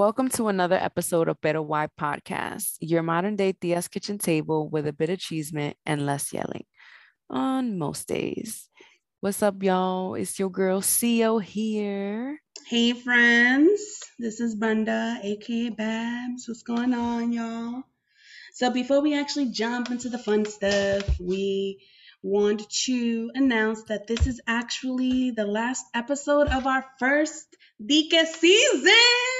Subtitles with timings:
[0.00, 4.86] Welcome to another episode of Pero Why Podcast, your modern day Tia's kitchen table with
[4.86, 6.64] a bit of chisme and less yelling
[7.28, 8.70] on most days.
[9.20, 10.14] What's up, y'all?
[10.14, 12.40] It's your girl CEO here.
[12.66, 14.00] Hey, friends.
[14.18, 16.48] This is Brenda, aka Babs.
[16.48, 17.82] What's going on, y'all?
[18.54, 21.84] So, before we actually jump into the fun stuff, we
[22.22, 27.54] want to announce that this is actually the last episode of our first
[27.86, 29.39] Dike season.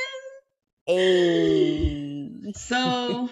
[0.87, 2.52] Hey.
[2.55, 3.29] So,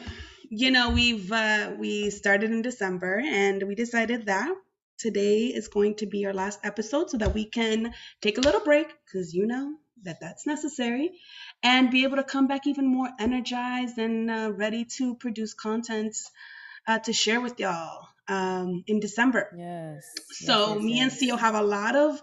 [0.50, 4.54] you know, we've uh, we started in December, and we decided that
[4.98, 8.60] today is going to be our last episode, so that we can take a little
[8.60, 11.12] break, because you know that that's necessary,
[11.62, 16.16] and be able to come back even more energized and uh, ready to produce content
[16.86, 19.50] uh, to share with y'all um, in December.
[19.56, 20.04] Yes.
[20.30, 22.20] So yes, me yes, and CEO have a lot of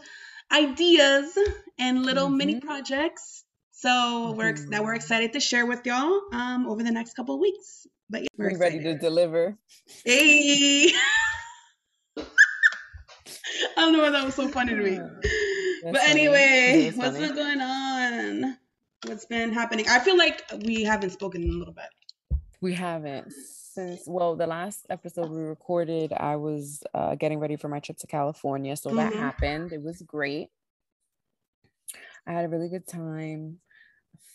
[0.52, 1.38] ideas
[1.80, 2.62] and little mini Mhm.
[2.62, 3.45] projects.
[3.86, 7.36] So we're ex- that we're excited to share with y'all um, over the next couple
[7.36, 7.86] of weeks.
[8.10, 9.56] But yeah, we're We're ready to deliver.
[10.04, 10.92] Hey.
[12.18, 12.24] I
[13.78, 14.96] don't know why that was so funny to me.
[14.96, 18.58] That's but anyway, what's been going on?
[19.06, 19.86] What's been happening?
[19.88, 21.86] I feel like we haven't spoken in a little bit.
[22.62, 27.68] We haven't since well, the last episode we recorded, I was uh, getting ready for
[27.68, 29.20] my trip to California, so that Mhm.
[29.20, 29.74] happened.
[29.74, 30.50] It was great.
[32.26, 33.60] I had a really good time.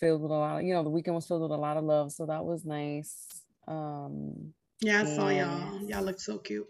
[0.01, 1.85] Filled with a lot, of, you know, the weekend was filled with a lot of
[1.85, 3.27] love, so that was nice.
[3.69, 5.83] Um, Yeah, I saw y'all.
[5.83, 6.67] Y'all look so cute.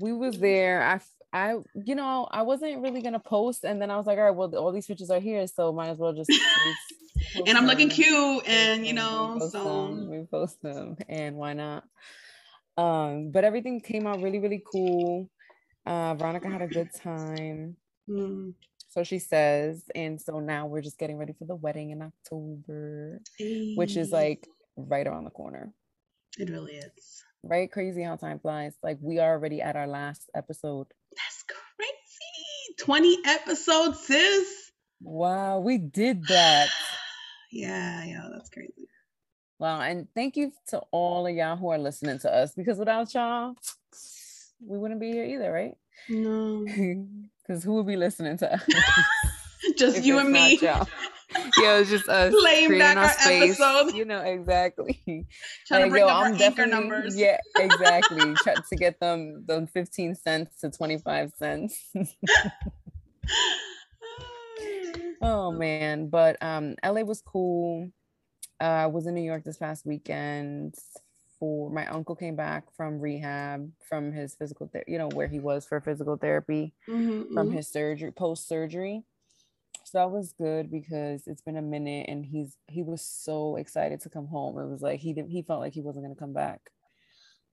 [0.00, 0.82] we was there.
[0.82, 1.00] I,
[1.32, 4.30] I, you know, I wasn't really gonna post, and then I was like, all right,
[4.34, 6.30] well, all these pictures are here, so might as well just.
[7.46, 11.52] And I'm looking cute, and you know, we so them, we post them, and why
[11.54, 11.84] not?
[12.76, 15.28] Um, but everything came out really, really cool.
[15.86, 17.76] Uh, Veronica had a good time,
[18.08, 18.52] mm,
[18.94, 23.20] so she says, and so now we're just getting ready for the wedding in October,
[23.74, 25.72] which is like right around the corner.
[26.38, 27.24] it really is.
[27.42, 27.70] Right?
[27.70, 28.76] Crazy how time flies.
[28.84, 30.86] Like we are already at our last episode.
[31.10, 32.76] That's crazy.
[32.78, 34.70] 20 episodes, sis.
[35.02, 36.68] Wow, we did that.
[37.52, 38.88] Yeah, yeah, that's crazy.
[39.60, 43.14] Wow, and thank you to all of y'all who are listening to us because without
[43.14, 43.54] y'all,
[44.66, 45.76] we wouldn't be here either, right?
[46.08, 46.64] No,
[47.46, 48.62] Because who would be listening to us
[49.78, 50.58] just you and me.
[50.60, 50.88] y'all?
[51.60, 53.60] Yeah, it's just us Playing back our our space.
[53.60, 53.94] episode.
[53.94, 55.00] You know exactly.
[55.66, 57.16] Trying to bring yo, up I'm definitely numbers.
[57.16, 58.34] yeah, exactly.
[58.36, 61.78] Try to get them the 15 cents to 25 cents.
[65.22, 67.90] Oh man, but um LA was cool.
[68.60, 70.74] Uh, I was in New York this past weekend
[71.38, 75.40] for my uncle came back from rehab from his physical therapy, you know where he
[75.40, 77.56] was for physical therapy Mhm, from mhm.
[77.56, 79.04] his surgery post surgery.
[79.84, 84.00] So that was good because it's been a minute and he's he was so excited
[84.02, 84.58] to come home.
[84.58, 86.60] It was like he did, he felt like he wasn't going to come back.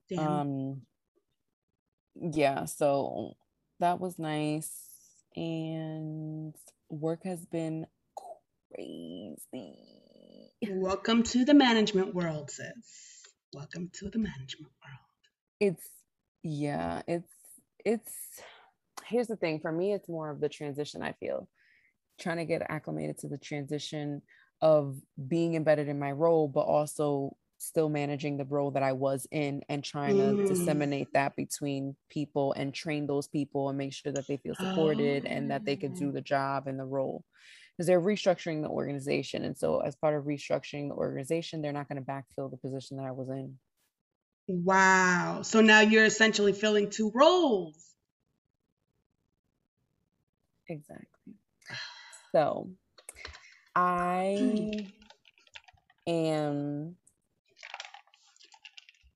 [0.08, 0.18] Damn.
[0.24, 0.82] Um
[2.14, 3.34] yeah, so
[3.80, 4.70] that was nice
[5.36, 6.54] and
[6.90, 7.86] work has been
[8.74, 9.38] crazy.
[10.68, 13.11] Welcome to the management world, sis.
[13.54, 14.98] Welcome to the management world.
[15.60, 15.86] It's
[16.42, 17.32] yeah, it's
[17.84, 18.12] it's
[19.06, 21.48] here's the thing for me it's more of the transition I feel.
[22.20, 24.22] Trying to get acclimated to the transition
[24.60, 24.96] of
[25.28, 29.62] being embedded in my role but also still managing the role that I was in
[29.68, 30.46] and trying to Mm.
[30.46, 35.26] disseminate that between people and train those people and make sure that they feel supported
[35.26, 36.12] and that they could do Oh.
[36.12, 37.24] the job and the role
[37.76, 41.88] because they're restructuring the organization and so as part of restructuring the organization they're not
[41.88, 43.56] going to backfill the position that I was in
[44.48, 45.42] Wow.
[45.42, 47.76] So now you're essentially filling two roles.
[50.68, 51.34] exactly
[52.32, 52.70] so
[53.74, 54.70] I
[56.06, 56.96] am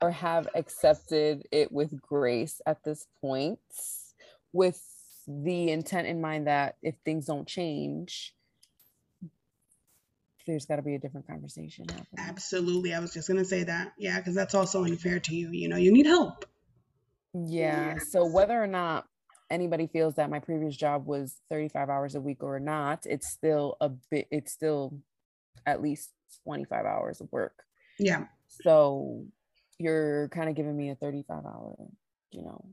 [0.03, 3.59] or have accepted it with grace at this point
[4.53, 4.83] with
[5.27, 8.35] the intent in mind that if things don't change
[10.47, 12.95] there's got to be a different conversation happening Absolutely.
[12.95, 13.93] I was just going to say that.
[13.99, 15.51] Yeah, because that's also unfair to you.
[15.51, 16.45] You know, you need help.
[17.35, 19.07] yeah so whether or not
[19.51, 23.77] anybody feels that my previous job was 35 hours a week or not it's still
[23.81, 24.99] a bit it's still
[25.67, 26.11] at least
[26.45, 27.63] 25 hours of work
[27.99, 28.25] Yeah.
[28.63, 29.27] So
[29.79, 31.75] you're kind of giving me a 35 hour,
[32.31, 32.65] you know,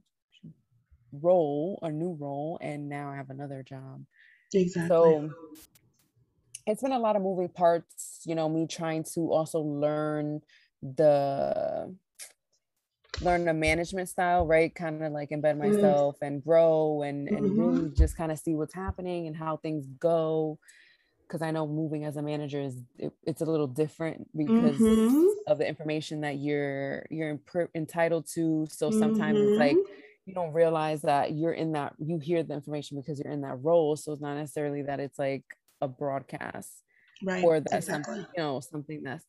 [1.12, 4.06] role, a new role, and now I have another job.
[4.54, 4.88] Exactly.
[4.90, 5.30] So
[6.66, 10.42] it's been a lot of moving parts, you know, me trying to also learn
[10.82, 11.96] the
[13.22, 14.74] learn the management style, right?
[14.74, 15.74] Kind of like embed Mhm.
[15.76, 17.58] myself and grow and and Mhm.
[17.58, 20.58] really just kind of see what's happening and how things go.
[21.28, 25.26] because I know moving as a manager is it, it's a little different because mm-hmm.
[25.48, 28.68] of the information that you're you're imp- entitled to.
[28.70, 29.50] So sometimes mm-hmm.
[29.50, 29.94] it's like mm-hmm.
[30.26, 33.64] you don't realize that you're in that you hear the information because you're in that
[33.64, 33.96] role.
[33.96, 35.46] So it's not necessarily that it's like
[35.84, 36.72] a broadcast
[37.24, 38.16] right or that exactly.
[38.16, 39.26] something you know something that's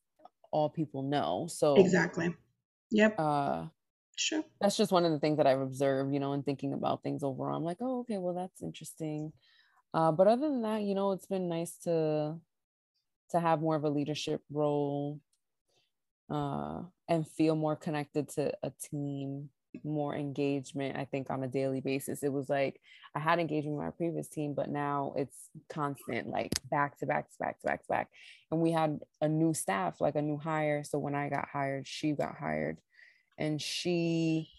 [0.50, 1.48] all people know.
[1.50, 2.34] So exactly.
[2.92, 3.18] Yep.
[3.18, 3.66] Uh
[4.16, 4.44] sure.
[4.60, 7.22] That's just one of the things that I've observed, you know, and thinking about things
[7.24, 7.56] overall.
[7.56, 9.32] I'm like, oh, okay, well, that's interesting.
[9.92, 12.36] Uh, but other than that, you know, it's been nice to
[13.30, 15.20] to have more of a leadership role
[16.30, 19.50] uh, and feel more connected to a team,
[19.82, 20.96] more engagement.
[20.96, 22.80] I think on a daily basis, it was like
[23.14, 27.30] I had engagement with my previous team, but now it's constant, like back to back
[27.30, 28.08] to back to back to back.
[28.50, 30.84] And we had a new staff, like a new hire.
[30.84, 32.78] So when I got hired, she got hired,
[33.38, 34.50] and she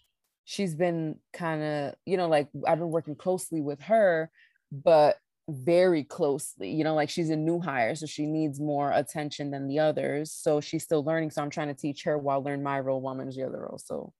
[0.44, 4.32] she's been kind of you know like I've been working closely with her,
[4.72, 9.52] but very closely you know like she's a new hire so she needs more attention
[9.52, 12.64] than the others so she's still learning so i'm trying to teach her while learn
[12.64, 14.12] my role while manage the other role so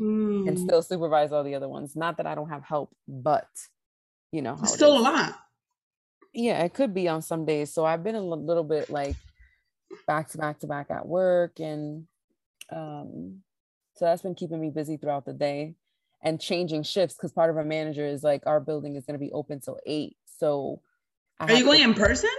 [0.00, 0.48] mm.
[0.48, 1.96] and still supervise all the other ones.
[1.96, 3.48] Not that i don't have help but
[4.32, 5.34] you know still a lot.
[6.32, 7.72] Yeah it could be on some days.
[7.72, 9.16] So i've been a little bit like
[10.06, 12.06] back to back to back at work and
[12.70, 13.42] um
[13.94, 15.76] so that's been keeping me busy throughout the day
[16.24, 19.24] and changing shifts because part of our manager is like our building is going to
[19.24, 20.16] be open till eight.
[20.38, 20.80] So
[21.38, 22.30] I are you going to, in person?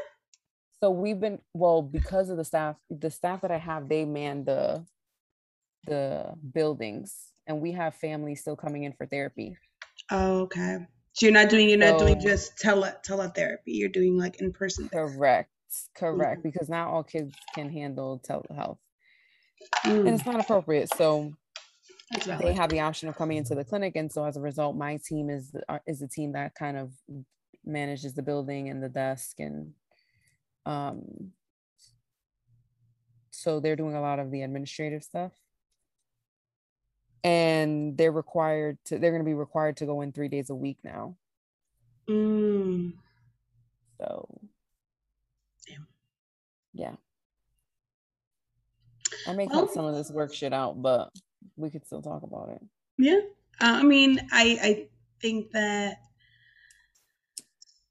[0.81, 4.43] So we've been well because of the staff, the staff that I have, they man
[4.43, 4.83] the
[5.85, 7.15] the buildings
[7.47, 9.57] and we have families still coming in for therapy.
[10.11, 10.79] Oh, okay.
[11.13, 13.59] So you're not doing you're not doing just tele teletherapy.
[13.67, 14.89] You're doing like in person.
[14.89, 15.49] Correct.
[15.95, 16.39] Correct.
[16.39, 16.49] Mm-hmm.
[16.49, 18.77] Because not all kids can handle telehealth.
[19.85, 19.99] Mm.
[19.99, 20.93] And it's not appropriate.
[20.95, 21.33] So
[22.39, 24.99] they have the option of coming into the clinic and so as a result my
[25.03, 26.91] team is uh, is the team that kind of
[27.65, 29.73] manages the building and the desk and
[30.67, 31.31] um
[33.31, 35.31] so they're doing a lot of the administrative stuff
[37.25, 40.55] and they're required to they're going to be required to go in three days a
[40.55, 41.15] week now.
[42.07, 42.93] Mm.
[43.99, 44.27] so.
[45.67, 45.87] Damn.
[46.73, 46.95] yeah.
[49.27, 51.09] I may cut some of this work shit out but
[51.57, 52.61] we could still talk about it.
[52.97, 53.21] Yeah.
[53.59, 54.87] Uh, i mean i i
[55.21, 55.97] think that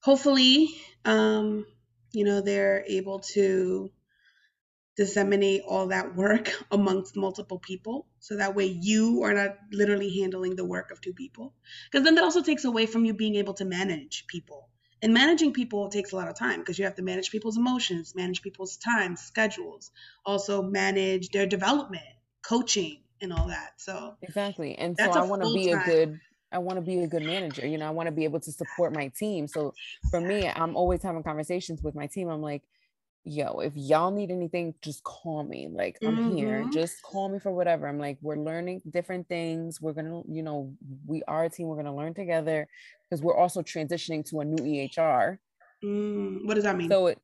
[0.05, 0.69] hopefully,
[1.07, 1.65] um,
[2.13, 3.91] you know, they're able to
[4.97, 10.57] disseminate all that work amongst multiple people so that way you are not literally handling
[10.57, 11.53] the work of two people
[11.91, 14.69] because then that also takes away from you being able to manage people
[15.03, 18.15] and managing people takes a lot of time because you have to manage people's emotions
[18.15, 19.91] manage people's time schedules
[20.25, 22.05] also manage their development
[22.43, 26.21] coaching and all that so exactly and so i want to be a good
[26.55, 27.67] I want to be a good manager.
[27.67, 29.49] You know, I want to be able to support my team.
[29.49, 29.75] So
[30.09, 32.29] for me, I'm always having conversations with my team.
[32.29, 32.63] I'm like,
[33.25, 35.69] yo, if y'all need anything, just call me.
[35.71, 36.37] Like, I'm mm-hmm.
[36.37, 36.67] here.
[36.73, 37.89] Just call me for whatever.
[37.89, 39.81] I'm like, we're learning different things.
[39.81, 40.75] We're going to, you know,
[41.07, 41.69] we are a team.
[41.69, 42.69] We're going to learn together
[43.09, 45.39] because we're also transitioning to a new EHR.
[45.83, 46.91] Mm, what does that mean?
[46.91, 47.19] So it,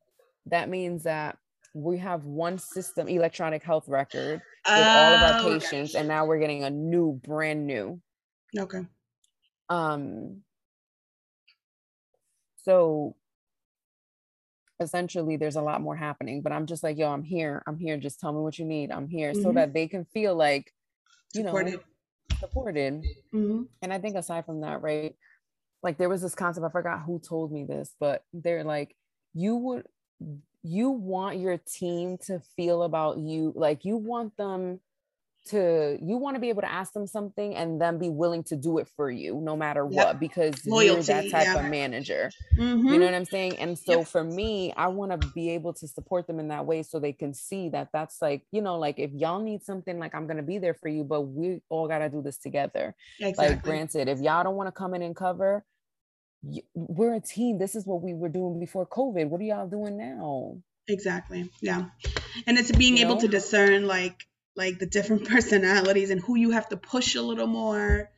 [0.47, 1.37] that means that
[1.73, 5.99] we have one system, electronic health record with all of our oh, patients, okay.
[5.99, 8.01] and now we're getting a new, brand new.
[8.57, 8.85] Okay.
[9.69, 10.41] Um,
[12.57, 13.15] so
[14.81, 17.63] essentially there's a lot more happening, but I'm just like, yo, I'm here.
[17.67, 17.97] I'm here.
[17.97, 18.91] Just tell me what you need.
[18.91, 19.41] I'm here mm-hmm.
[19.41, 20.73] so that they can feel like,
[21.33, 21.73] you supported.
[21.73, 21.79] know,
[22.39, 23.05] supported.
[23.33, 23.63] Mm-hmm.
[23.81, 25.15] And I think aside from that, right,
[25.83, 28.95] like there was this concept, I forgot who told me this, but they're like,
[29.33, 29.87] you would,
[30.63, 34.79] you want your team to feel about you, like you want them
[35.43, 38.55] to you want to be able to ask them something and then be willing to
[38.55, 40.05] do it for you no matter yep.
[40.05, 41.65] what because Loyalty, you're that type yeah.
[41.65, 42.87] of manager mm-hmm.
[42.87, 44.07] you know what i'm saying and so yep.
[44.07, 47.13] for me i want to be able to support them in that way so they
[47.13, 50.43] can see that that's like you know like if y'all need something like i'm gonna
[50.43, 53.55] be there for you but we all gotta do this together exactly.
[53.55, 55.65] like granted if y'all don't want to come in and cover
[56.75, 59.97] we're a team this is what we were doing before covid what are y'all doing
[59.97, 60.55] now
[60.87, 61.85] exactly yeah
[62.47, 63.21] and it's being you able know?
[63.21, 64.25] to discern like
[64.61, 68.09] like the different personalities and who you have to push a little more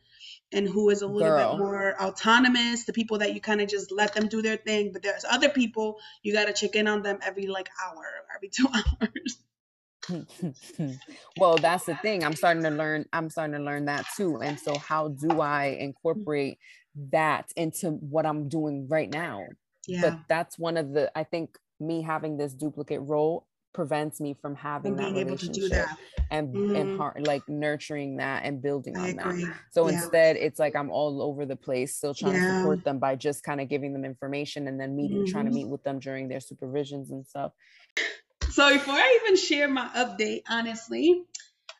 [0.52, 1.52] and who is a little Girl.
[1.52, 4.92] bit more autonomous, the people that you kind of just let them do their thing.
[4.92, 8.04] But there's other people you got to check in on them every like hour,
[8.36, 9.38] every two hours.
[11.38, 12.22] well, that's the thing.
[12.22, 13.06] I'm starting to learn.
[13.12, 14.36] I'm starting to learn that too.
[14.42, 15.80] And so, how do I mm.
[15.80, 16.58] incorporate
[17.10, 19.46] that into what I'm doing right now?
[19.88, 20.02] Yeah.
[20.02, 21.10] But that's one of the.
[21.16, 25.98] I think me having this duplicate role prevents me from having that relationship that.
[26.30, 26.80] and mm.
[26.80, 29.54] and heart, like nurturing that and building on that.
[29.72, 29.94] So yeah.
[29.94, 32.40] instead, it's like I'm all over the place, still trying yeah.
[32.40, 35.32] to support them by just kind of giving them information and then meeting, mm-hmm.
[35.32, 35.58] trying to mm-hmm.
[35.64, 37.52] meet with them during their supervisions and stuff.
[38.52, 41.24] So before I even share my update, honestly,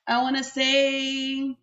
[0.06, 1.56] I want to say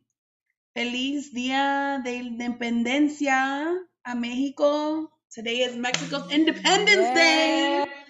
[0.74, 5.12] Feliz Día de Independencia a Mexico.
[5.32, 7.16] Today is Mexico's Independence yes.
[7.16, 8.00] Day.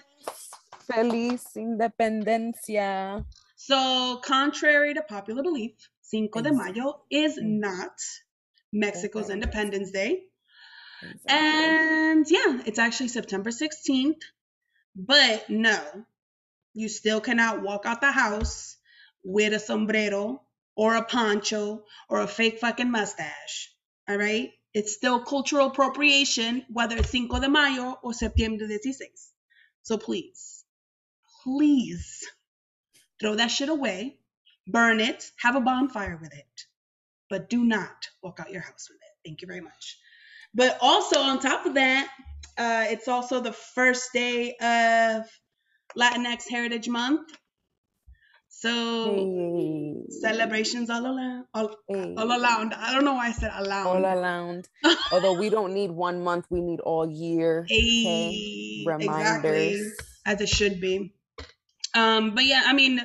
[0.94, 3.24] Feliz Independencia.
[3.56, 7.60] So, contrary to popular belief, Cinco de Mayo is mm.
[7.60, 7.92] not
[8.72, 9.34] Mexico's okay.
[9.34, 10.24] Independence Day.
[11.02, 11.36] Exactly.
[11.36, 14.20] And yeah, it's actually September 16th.
[14.94, 15.78] But no,
[16.74, 18.76] you still cannot walk out the house
[19.24, 20.42] with a sombrero
[20.76, 23.72] or a poncho or a fake fucking mustache.
[24.08, 24.50] All right?
[24.74, 29.08] It's still cultural appropriation, whether it's Cinco de Mayo or Septiembre 16.
[29.82, 30.51] So please,
[31.42, 32.26] please
[33.20, 34.18] throw that shit away,
[34.66, 36.66] burn it, have a bonfire with it,
[37.30, 39.28] but do not walk out your house with it.
[39.28, 39.98] Thank you very much.
[40.54, 42.08] But also, on top of that,
[42.58, 45.26] uh, it's also the first day of
[45.96, 47.30] Latinx Heritage Month.
[48.48, 49.94] So hey.
[50.20, 52.14] celebrations all around, all, hey.
[52.16, 52.74] all around.
[52.74, 53.86] I don't know why I said around.
[53.86, 54.68] All around.
[55.12, 57.64] Although we don't need one month, we need all year.
[57.66, 58.84] Hey, okay?
[58.86, 59.82] Reminders, exactly,
[60.26, 61.14] as it should be.
[61.94, 63.00] Um, but yeah, I mean,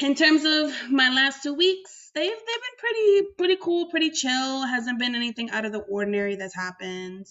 [0.00, 4.66] in terms of my last two weeks, they've they've been pretty pretty cool, pretty chill.
[4.66, 7.26] Hasn't been anything out of the ordinary that's happened.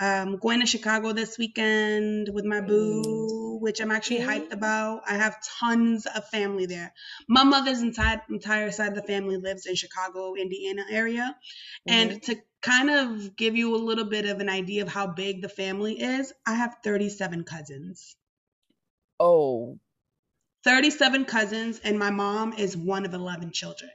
[0.00, 5.02] Um, going to Chicago this weekend with my boo, which I'm actually hyped about.
[5.06, 6.92] I have tons of family there.
[7.28, 11.36] My mother's entire entire side of the family lives in Chicago, Indiana area,
[11.88, 11.92] mm-hmm.
[11.94, 15.42] and to kind of give you a little bit of an idea of how big
[15.42, 18.16] the family is, I have 37 cousins.
[19.18, 19.78] Oh.
[20.64, 23.90] 37 cousins, and my mom is one of 11 children.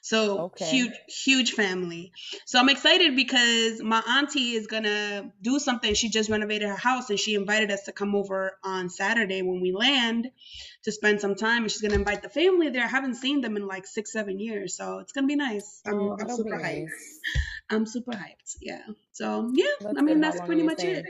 [0.00, 0.64] So okay.
[0.64, 2.12] huge, huge family.
[2.46, 5.94] So I'm excited because my auntie is gonna do something.
[5.94, 9.60] She just renovated her house and she invited us to come over on Saturday when
[9.60, 10.30] we land
[10.84, 11.62] to spend some time.
[11.62, 12.84] And she's gonna invite the family there.
[12.84, 14.76] I haven't seen them in like six, seven years.
[14.76, 15.82] So it's gonna be nice.
[15.84, 16.84] I'm, oh, I'm super hyped.
[16.84, 17.20] Nice.
[17.70, 18.56] I'm super hyped.
[18.60, 18.82] Yeah.
[19.12, 21.04] So yeah, I mean that's pretty much it.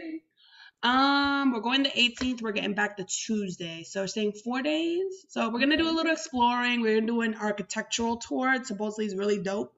[0.82, 2.40] Um, we're going the 18th.
[2.40, 3.82] We're getting back the Tuesday.
[3.82, 5.24] So we're staying four days.
[5.28, 6.82] So we're gonna do a little exploring.
[6.82, 8.54] We're gonna do an architectural tour.
[8.54, 9.74] It supposedly is really dope.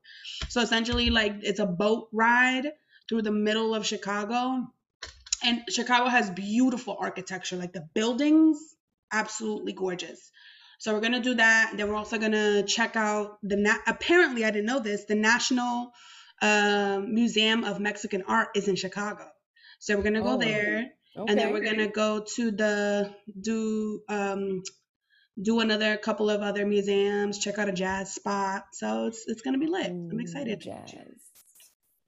[0.51, 2.73] So essentially, like it's a boat ride
[3.09, 4.67] through the middle of Chicago.
[5.43, 8.59] And Chicago has beautiful architecture, like the buildings,
[9.11, 10.31] absolutely gorgeous.
[10.79, 11.73] So we're gonna do that.
[11.77, 15.07] Then we're also gonna check out the na- apparently I didn't know this.
[15.07, 15.93] The National
[16.43, 19.27] uh, Museum of Mexican Art is in Chicago.
[19.81, 21.33] So we're gonna go oh, there, okay.
[21.33, 24.63] and then we're gonna go to the do um
[25.43, 28.67] do another couple of other museums, check out a jazz spot.
[28.73, 29.87] So it's it's gonna be lit.
[29.87, 30.61] I'm excited.
[30.61, 30.85] Jazz.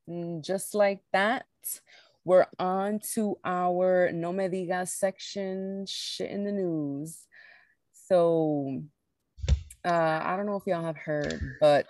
[0.07, 1.47] Mm, just like that,
[2.27, 7.27] we're on to our No Me Digas section, shit in the news.
[7.93, 8.83] So
[9.83, 11.89] uh, I don't know if y'all have heard, but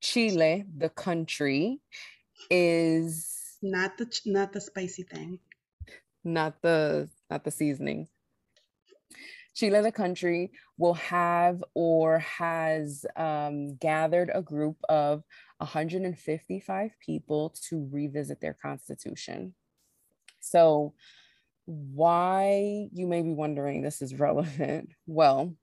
[0.00, 1.78] Chile, the country,
[2.50, 5.38] is not the not the spicy thing.
[6.24, 8.08] Not the not the seasoning.
[9.54, 15.22] Chile, the country, will have or has um, gathered a group of
[15.58, 19.54] 155 people to revisit their constitution.
[20.40, 20.94] So,
[21.66, 24.90] why you may be wondering this is relevant?
[25.06, 25.54] Well,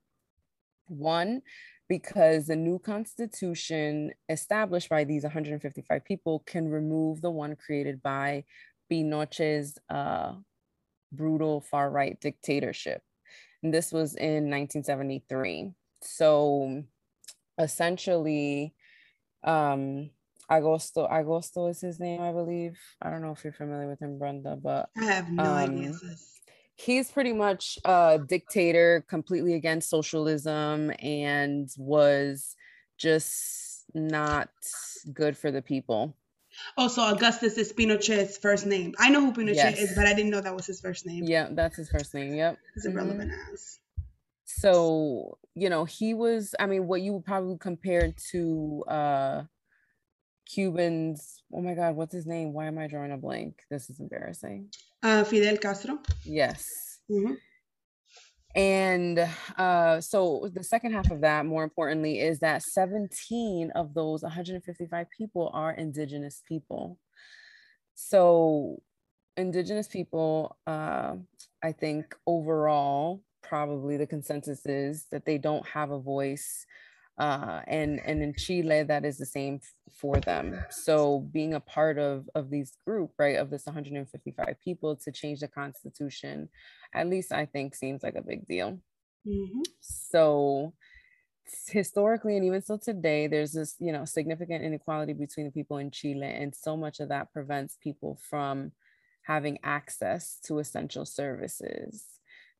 [0.86, 1.42] one,
[1.90, 8.46] because the new constitution established by these 155 people can remove the one created by
[8.92, 10.34] Pinochet's uh,
[11.12, 13.02] brutal far right dictatorship.
[13.64, 15.72] And this was in 1973.
[16.02, 16.84] So
[17.58, 18.74] essentially,
[19.44, 20.12] um,
[20.50, 22.80] Augusto, Augusto is his name, I believe.
[23.02, 25.94] I don't know if you're familiar with him, Brenda, but I have no um, idea
[26.80, 32.56] he's pretty much a dictator, completely against socialism, and was
[32.98, 34.50] just not
[35.14, 36.16] good for the people.
[36.78, 38.94] Oh, so Augustus is Pinochet's first name.
[39.00, 39.80] I know who Pinochet yes.
[39.80, 41.24] is, but I didn't know that was his first name.
[41.26, 42.34] Yeah, that's his first name.
[42.34, 42.58] Yep.
[42.76, 43.54] It's irrelevant mm-hmm.
[43.54, 43.80] as.
[44.46, 49.44] So, you know, he was, I mean, what you would probably compare to uh
[50.46, 51.44] Cubans.
[51.54, 52.54] Oh my God, what's his name?
[52.54, 53.60] Why am I drawing a blank?
[53.70, 54.70] This is embarrassing.
[55.02, 56.00] Uh, Fidel Castro.
[56.26, 56.66] Yes.
[57.10, 57.34] Mm-hmm.
[58.56, 64.24] And uh, so the second half of that, more importantly, is that 17 of those
[64.24, 66.98] 155 people are Indigenous people.
[67.94, 68.82] So,
[69.38, 71.16] Indigenous people, uh,
[71.64, 76.66] I think overall, probably the consensus is that they don't have a voice
[77.20, 79.60] uh, and and in Chile that is the same
[79.92, 80.58] for them.
[80.70, 85.42] So being a part of of these group, right, of this 155 people to change
[85.42, 86.50] the constitution,
[86.94, 88.80] at least I think seems like a big deal.
[89.28, 89.62] Mm-hmm.
[89.82, 90.74] So
[91.68, 95.92] historically and even still today, there's this you know significant inequality between the people in
[95.92, 98.72] Chile, and so much of that prevents people from
[99.24, 102.06] having access to essential services.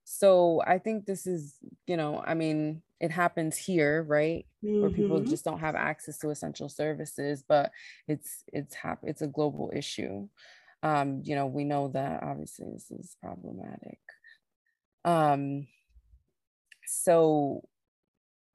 [0.04, 4.46] So I think this is, you know, I mean, it happens here, right?
[4.64, 4.82] Mm-hmm.
[4.82, 5.30] Where people mm-hmm.
[5.30, 7.72] just don't have access to essential services, but
[8.08, 10.28] it's it's hap- it's a global issue.
[10.84, 14.00] Um, you know, we know that obviously this is problematic.
[15.06, 15.68] Um,
[16.86, 17.64] so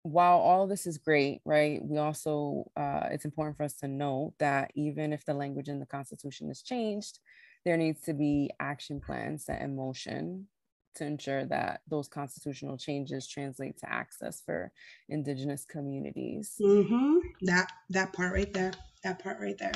[0.02, 4.34] while all this is great, right, we also uh, it's important for us to know
[4.38, 7.18] that even if the language in the Constitution is changed,
[7.64, 10.48] there needs to be action plans set in motion
[10.96, 14.72] to ensure that those constitutional changes translate to access for
[15.08, 16.54] indigenous communities.
[16.60, 17.18] Mm-hmm.
[17.42, 18.72] that that part right there
[19.02, 19.72] that part right there.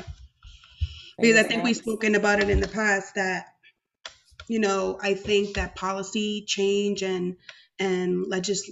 [1.21, 3.55] Because i think we've spoken about it in the past that
[4.47, 7.37] you know i think that policy change and
[7.79, 8.71] and legis-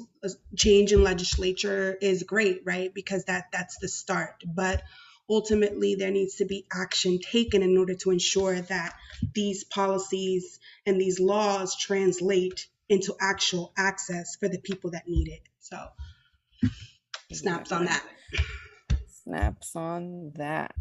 [0.57, 2.93] change in legislature is great right?
[2.93, 4.43] Because that that's the start.
[4.45, 4.83] But
[5.29, 8.95] ultimately there needs to be action taken in order to ensure that
[9.35, 15.43] these policies and these laws translate into actual access for the people that need it.
[15.59, 15.79] So,
[17.33, 18.05] snaps on that.
[19.25, 20.77] Snaps on that.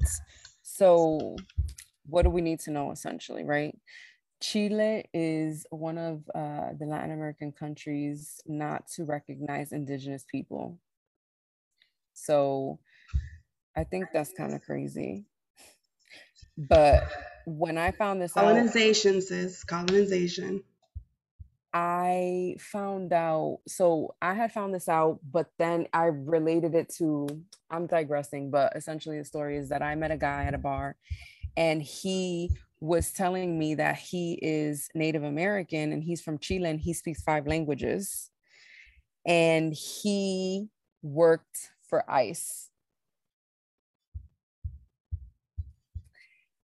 [0.62, 1.36] So,
[2.06, 3.76] what do we need to know essentially, right?
[4.42, 10.78] Chile is one of uh, the Latin American countries not to recognize indigenous people.
[12.14, 12.80] So,
[13.76, 15.26] I think that's kind of crazy.
[16.58, 17.10] But
[17.46, 20.64] when I found this colonization, out, sis, colonization.
[21.74, 27.28] I found out, so I had found this out, but then I related it to,
[27.70, 30.96] I'm digressing, but essentially the story is that I met a guy at a bar
[31.58, 36.80] and he was telling me that he is Native American and he's from Chile and
[36.80, 38.30] he speaks five languages.
[39.26, 40.70] And he
[41.02, 42.65] worked for ICE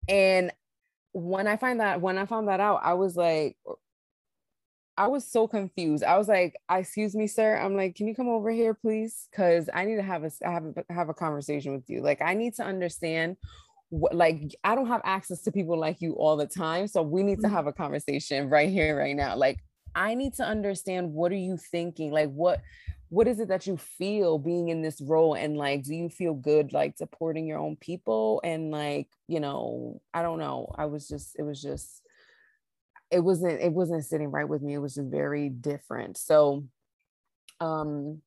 [0.09, 0.53] And
[1.13, 3.57] when I find that when I found that out, I was like,
[4.99, 6.05] I was so confused.
[6.05, 9.29] I was like, "Excuse me, sir." I'm like, "Can you come over here, please?
[9.31, 12.01] Because I need to have a have a, have a conversation with you.
[12.01, 13.37] Like, I need to understand
[13.91, 17.23] what like I don't have access to people like you all the time, so we
[17.23, 17.55] need to mm-hmm.
[17.55, 19.37] have a conversation right here, right now.
[19.37, 19.59] Like,
[19.95, 22.11] I need to understand what are you thinking?
[22.11, 22.61] Like, what
[23.09, 25.35] what is it that you feel being in this role?
[25.35, 28.41] And like do you feel good like supporting your own people?
[28.45, 30.73] And like you know i don't know.
[30.77, 32.03] I was just it was just
[33.11, 34.75] it wasn't it wasn't sitting right with me.
[34.75, 36.17] It was just very different.
[36.17, 36.67] So
[37.61, 38.23] um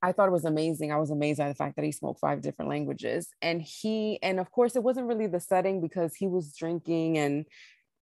[0.00, 0.92] I thought it was amazing.
[0.92, 3.30] I was amazed by the fact that he spoke five different languages.
[3.42, 7.46] And he, and of course, it wasn't really the setting because he was drinking and,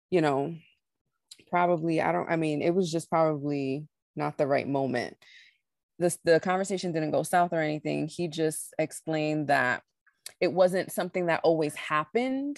[0.09, 0.55] you know,
[1.51, 3.85] probably, I don't, I mean, it was just probably
[4.15, 5.15] not the right moment
[5.99, 8.07] this the conversation didn't go south or anything.
[8.07, 9.83] He just explained that
[10.41, 12.57] it wasn't something that always happened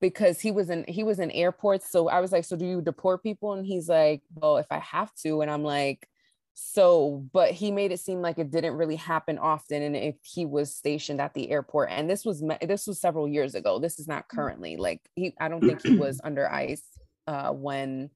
[0.00, 1.90] because he was in he was in airports.
[1.90, 3.52] So i was like so do you deport people?
[3.52, 5.40] And he's like well if i have to.
[5.40, 6.08] And i'm like
[6.54, 9.82] so but he made it seem like it didn't really happen often.
[9.82, 13.54] And if he was stationed at the airport and this was this was several years
[13.54, 13.78] ago.
[13.78, 14.34] This is not mm.
[14.34, 16.84] currently like he i don't think he was under ice
[17.28, 18.10] uh when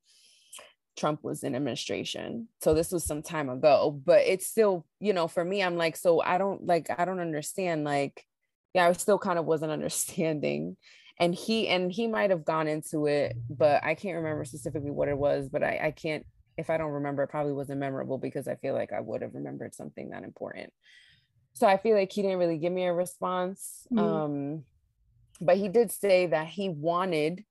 [0.96, 2.48] Trump was in administration.
[2.62, 5.96] So this was some time ago, but it's still, you know, for me, I'm like,
[5.96, 7.85] so I don't like, I don't understand.
[7.85, 8.24] Like,
[8.74, 10.76] yeah, I still kind of wasn't understanding.
[11.18, 15.09] And he and he might have gone into it, but I can't remember specifically what
[15.09, 15.48] it was.
[15.48, 16.26] But I, I can't,
[16.59, 19.35] if I don't remember, it probably wasn't memorable because I feel like I would have
[19.35, 20.72] remembered something that important.
[21.54, 23.87] So I feel like he didn't really give me a response.
[23.90, 23.98] Mm-hmm.
[23.98, 24.64] Um,
[25.40, 27.44] but he did say that he wanted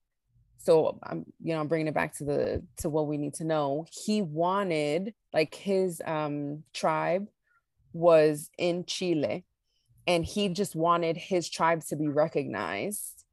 [0.58, 3.44] so i'm you know i'm bringing it back to the to what we need to
[3.44, 3.86] know.
[3.92, 7.28] He wanted like his um tribe
[7.94, 9.46] was in chile
[10.08, 13.24] and he just wanted his tribe to be recognized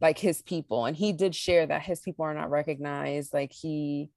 [0.00, 0.86] like his people.
[0.86, 4.10] And he did share that his people are not recognized like he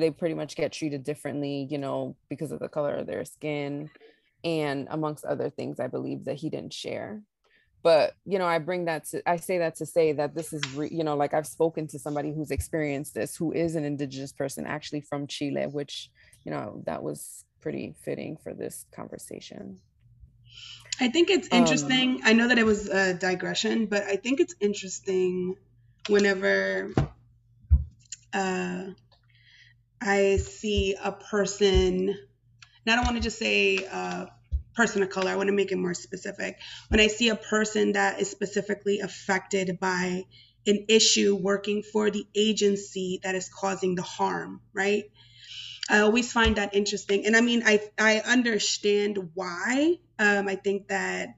[0.00, 3.90] they pretty much get treated differently you know because of the color of their skin
[4.44, 7.22] and amongst other things i believe that he didn't share
[7.82, 10.62] but you know i bring that to i say that to say that this is
[10.74, 14.32] re, you know like i've spoken to somebody who's experienced this who is an indigenous
[14.32, 16.10] person actually from chile which
[16.44, 19.80] you know that was pretty fitting for this conversation.
[21.00, 24.40] I think it's interesting um, i know that it was a digression but i think
[24.40, 25.56] it's interesting
[26.08, 26.90] whenever
[28.32, 28.84] uh
[30.00, 32.16] I see a person, and
[32.86, 34.26] I don't want to just say uh,
[34.78, 36.56] person of color, I want to make it more specific.
[36.86, 40.22] When I see a person that is specifically affected by
[40.68, 45.10] an issue working for the agency that is causing the harm, right?
[45.90, 47.26] I always find that interesting.
[47.26, 49.96] And I mean, I, I understand why.
[50.16, 51.30] Um, I think that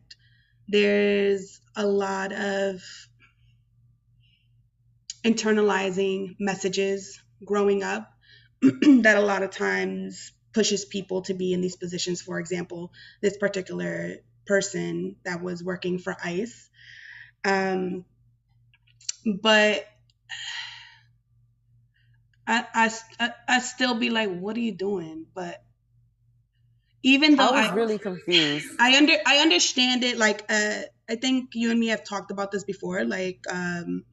[0.68, 2.83] there's a lot of
[5.24, 8.12] internalizing messages growing up
[8.61, 12.20] that a lot of times pushes people to be in these positions.
[12.20, 16.70] For example, this particular person that was working for ICE.
[17.44, 18.04] Um,
[19.24, 19.86] but
[22.46, 25.26] I, I, I still be like, what are you doing?
[25.34, 25.62] But
[27.02, 30.18] even though I was I, really confused, I under I understand it.
[30.18, 33.04] Like, uh, I think you and me have talked about this before.
[33.04, 34.04] Like, um,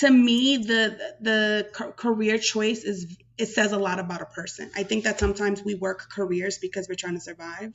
[0.00, 4.70] to me the the career choice is it says a lot about a person.
[4.76, 7.72] I think that sometimes we work careers because we're trying to survive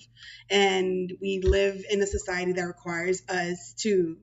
[0.49, 4.17] and we live in a society that requires us to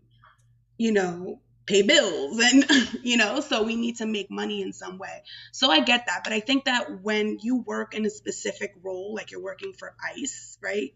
[0.78, 2.64] you know pay bills and
[3.04, 5.22] you know so we need to make money in some way.
[5.52, 9.14] So i get that but i think that when you work in a specific role
[9.14, 10.92] like you're working for ice right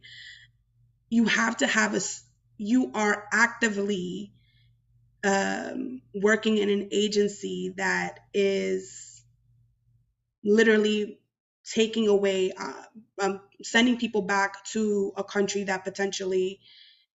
[1.09, 2.01] you have to have a
[2.59, 4.33] you are actively
[5.25, 9.25] um, working in an agency that is
[10.45, 11.19] literally
[11.65, 12.83] taking away, uh,
[13.21, 16.61] um, sending people back to a country that potentially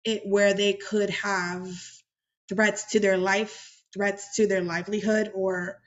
[0.04, 1.68] it where they could have
[2.48, 5.80] threats to their life, threats to their livelihood, or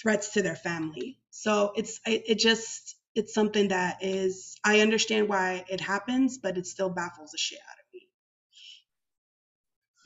[0.00, 1.18] threats to their family.
[1.30, 6.56] So it's it, it just it's something that is I understand why it happens, but
[6.58, 7.79] it still baffles the shit out of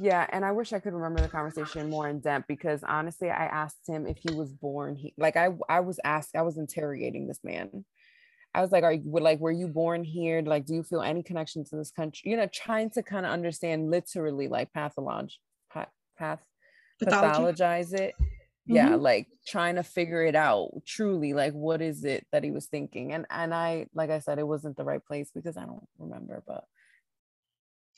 [0.01, 3.47] yeah, and I wish I could remember the conversation more in depth because honestly, I
[3.47, 4.97] asked him if he was born.
[4.97, 7.85] He like I I was asked, I was interrogating this man.
[8.55, 10.43] I was like, "Are you like were you born here?
[10.43, 13.33] Like, do you feel any connection to this country?" You know, trying to kind of
[13.33, 15.31] understand literally like patholog
[15.73, 16.41] path, path
[17.03, 18.15] pathologize it.
[18.19, 18.75] Mm-hmm.
[18.75, 21.35] Yeah, like trying to figure it out truly.
[21.35, 23.13] Like, what is it that he was thinking?
[23.13, 26.43] And and I like I said, it wasn't the right place because I don't remember,
[26.47, 26.65] but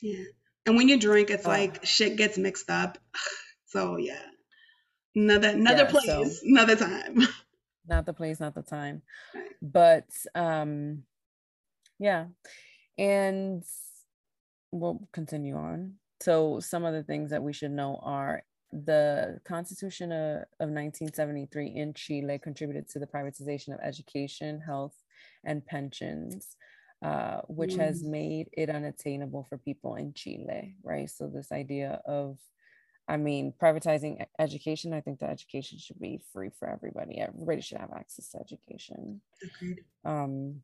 [0.02, 0.24] yeah
[0.66, 1.50] and when you drink, it's oh.
[1.50, 2.98] like shit gets mixed up.
[3.68, 4.22] So yeah.
[5.16, 7.26] Another another yeah, place, so, another time.
[7.88, 9.02] Not the place, not the time.
[9.60, 11.02] But um
[11.98, 12.26] yeah.
[12.96, 13.64] And
[14.70, 15.94] we'll continue on.
[16.22, 21.74] So some of the things that we should know are the Constitution of, of 1973
[21.74, 24.94] in Chile contributed to the privatization of education, health,
[25.44, 26.56] and pensions
[27.04, 27.80] uh, which mm.
[27.80, 31.10] has made it unattainable for people in Chile, right?
[31.10, 32.38] So this idea of,
[33.08, 37.18] I mean, privatizing education, I think that education should be free for everybody.
[37.20, 39.20] Everybody should have access to education.
[39.42, 39.84] Agreed.
[40.04, 40.62] Um,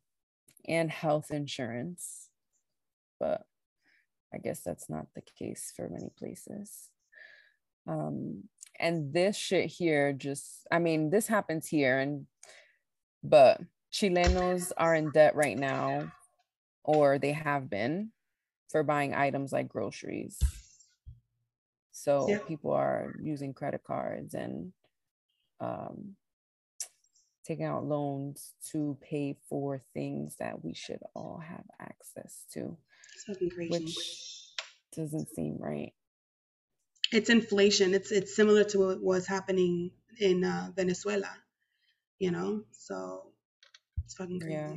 [0.67, 2.29] and health insurance,
[3.19, 3.45] but
[4.33, 6.89] I guess that's not the case for many places.
[7.87, 8.45] Um,
[8.79, 12.25] and this shit here just, I mean, this happens here, and
[13.23, 13.61] but
[13.93, 16.11] Chilenos are in debt right now
[16.83, 18.11] or they have been
[18.69, 20.39] for buying items like groceries.
[21.91, 22.39] So yeah.
[22.47, 24.73] people are using credit cards and
[25.59, 26.15] um,
[27.45, 32.77] taking out loans to pay for things that we should all have access to,
[33.69, 33.95] which
[34.95, 35.93] doesn't seem right.
[37.11, 37.93] It's inflation.
[37.93, 41.29] It's it's similar to what was happening in uh, Venezuela,
[42.17, 42.63] you know.
[42.71, 43.27] So
[44.03, 44.55] it's fucking crazy.
[44.55, 44.75] Yeah.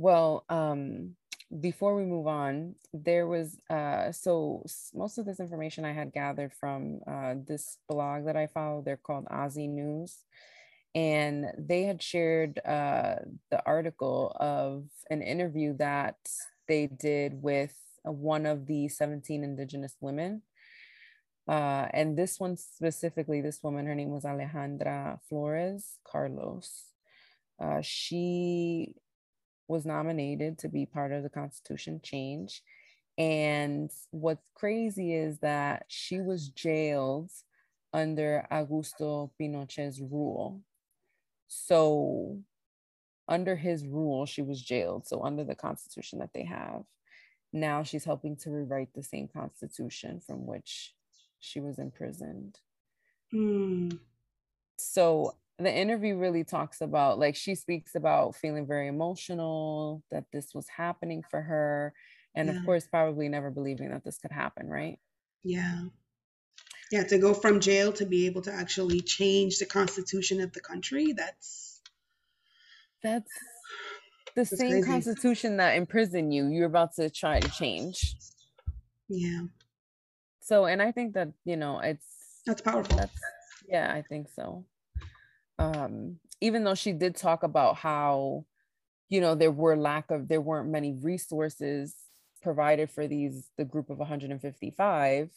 [0.00, 1.16] Well, um,
[1.60, 6.54] before we move on, there was uh, so most of this information I had gathered
[6.54, 8.80] from uh, this blog that I follow.
[8.80, 10.24] They're called Aussie News,
[10.94, 13.16] and they had shared uh,
[13.50, 16.16] the article of an interview that
[16.66, 20.40] they did with one of the 17 Indigenous women.
[21.46, 26.84] Uh, and this one specifically, this woman, her name was Alejandra Flores Carlos.
[27.62, 28.94] Uh, she
[29.70, 32.62] was nominated to be part of the Constitution change.
[33.16, 37.30] And what's crazy is that she was jailed
[37.92, 40.60] under Augusto Pinochet's rule.
[41.46, 42.40] So,
[43.28, 45.06] under his rule, she was jailed.
[45.06, 46.82] So, under the Constitution that they have,
[47.52, 50.94] now she's helping to rewrite the same Constitution from which
[51.38, 52.58] she was imprisoned.
[53.32, 53.98] Mm.
[54.78, 55.34] So,
[55.66, 60.68] the interview really talks about like she speaks about feeling very emotional that this was
[60.68, 61.92] happening for her
[62.34, 62.54] and yeah.
[62.56, 64.98] of course probably never believing that this could happen right
[65.44, 65.82] yeah
[66.90, 70.60] Yeah, to go from jail to be able to actually change the constitution of the
[70.60, 71.80] country, that's
[73.02, 73.30] that's
[74.36, 74.86] the That's same crazy.
[74.86, 76.48] constitution that imprisoned you.
[76.48, 78.16] You're about to try to change.
[79.08, 79.42] yeah,
[80.40, 82.06] So, and I think that you know, it's
[82.46, 82.96] that's powerful.
[82.96, 83.12] that's
[83.68, 84.66] yeah, I think so.
[85.60, 88.46] Um, even though she did talk about how,
[89.08, 91.94] you know, there were lack of there weren't many resources
[92.42, 95.30] provided for these the group of 155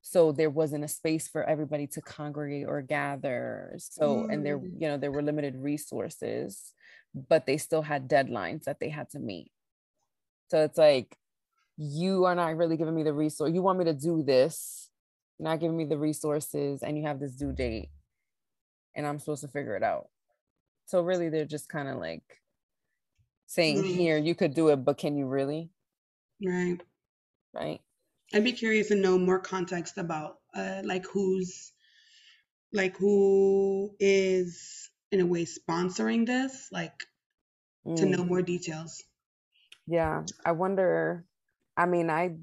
[0.00, 3.74] so there wasn't a space for everybody to congregate or gather.
[3.78, 4.80] So and there Mm.
[4.80, 6.72] you know there were limited resources
[7.28, 9.50] but they still had deadlines that they had to meet.
[10.50, 11.16] So it's like
[11.76, 14.90] you are not really giving me the resource you want me to do this
[15.38, 17.90] not giving me the resources and you have this due date
[18.98, 20.10] and i'm supposed to figure it out
[20.86, 22.42] so really they're just kind of like
[23.46, 23.94] saying Mm.
[23.96, 25.70] here you could do it but can you really
[26.44, 26.80] Right.
[27.54, 27.80] right
[28.34, 31.72] I'd be curious to know more context about uh like who's
[32.72, 37.06] like who is in a way sponsoring this, like
[37.96, 38.16] to Mm.
[38.18, 39.02] know more details.
[39.86, 41.24] Yeah, I wonder.
[41.76, 42.36] I mean, I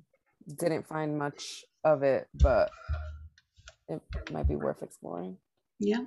[0.48, 2.72] didn't find much of it, but
[3.88, 5.38] it might be worth exploring.
[5.80, 6.06] Yeah.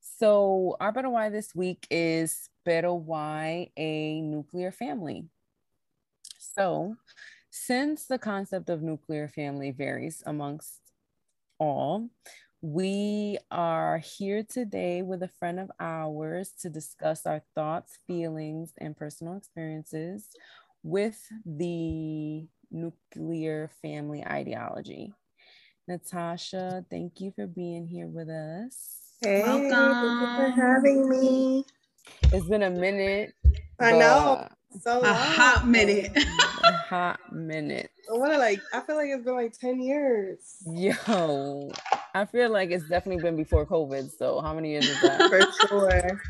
[0.00, 5.26] So, our Pero Why this week is Pero Why a nuclear family.
[6.38, 6.96] So,
[7.50, 10.80] since the concept of nuclear family varies amongst
[11.58, 12.08] all,
[12.60, 18.96] we are here today with a friend of ours to discuss our thoughts, feelings, and
[18.96, 20.28] personal experiences
[20.84, 25.12] with the nuclear family ideology.
[26.02, 29.12] Natasha, thank you for being here with us.
[29.20, 31.66] Hey, thank you for having me.
[32.32, 33.34] It's been a minute.
[33.78, 34.48] I know,
[34.80, 35.14] so A long.
[35.14, 36.10] hot minute.
[36.64, 37.90] A hot minute.
[38.10, 38.58] I want to like.
[38.72, 41.70] I feel like it's been like ten years Yo,
[42.14, 44.16] I feel like it's definitely been before COVID.
[44.16, 45.28] So, how many years is that?
[45.28, 46.20] for sure.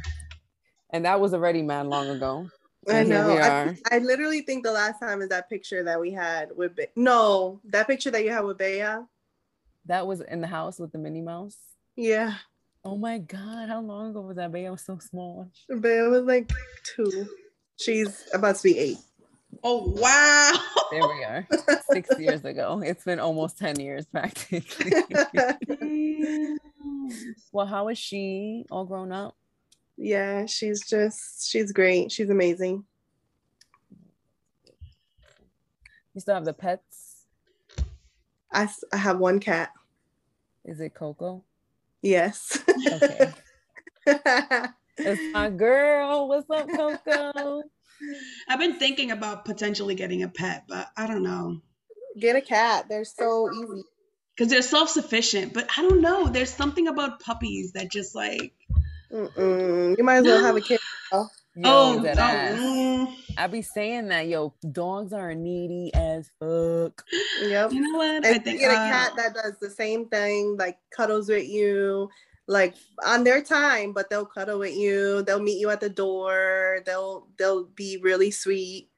[0.91, 2.49] and that was already mad long ago.
[2.89, 3.35] I And here know.
[3.37, 3.77] we I.
[3.93, 6.75] I literally think the last time is that picture that we had with.
[6.75, 9.05] Be- no, that picture that you had with Bea.
[9.87, 11.57] That was in the house with the Minnie Mouse.
[11.97, 12.35] Yeah,
[12.85, 14.51] Oh my God, how long ago was that?
[14.51, 15.49] Baby, I was so small.
[15.69, 16.51] Bea was like
[16.83, 17.29] two.
[17.81, 18.99] She's about to be eight.
[19.63, 20.53] oh wow.
[20.91, 21.47] There we are.
[21.93, 22.83] Six years ago.
[22.85, 24.93] It's been almost 10 years practically.
[27.53, 29.37] well, how is she all grown up?
[29.97, 31.49] yeah, she's just.
[31.49, 32.11] She's great.
[32.11, 32.85] She's amazing.
[36.15, 37.12] You still have the pets?
[38.53, 39.71] I, s- I have one cat.
[40.65, 41.45] Is it Coco?
[42.03, 42.59] Yes.
[42.69, 43.33] Okay.
[44.99, 46.29] It's my girl.
[46.29, 47.63] What's up, Coco?
[48.47, 51.63] I've been thinking about potentially getting a pet, but I don't know.
[52.21, 52.87] Get a cat.
[52.91, 53.85] They're so easy.
[54.37, 56.29] Because they're self-sufficient, but I don't know.
[56.29, 58.53] There's something about puppies that just like
[59.13, 59.97] Mm-mm.
[59.99, 60.81] You might as well have a kid.
[61.13, 61.29] Yo,
[61.65, 62.59] oh, that oh, ass.
[62.59, 63.15] Mm.
[63.37, 67.05] I be saying that, yo, dogs are needy as fuck.
[67.43, 67.73] Yep.
[67.73, 68.17] you know what?
[68.17, 71.29] And I you think get a uh, cat that does the same thing, like cuddles
[71.29, 72.09] with you,
[72.47, 75.23] like on their time, but they'll cuddle with you.
[75.23, 76.81] They'll meet you at the door.
[76.87, 78.91] They'll they'll be really sweet.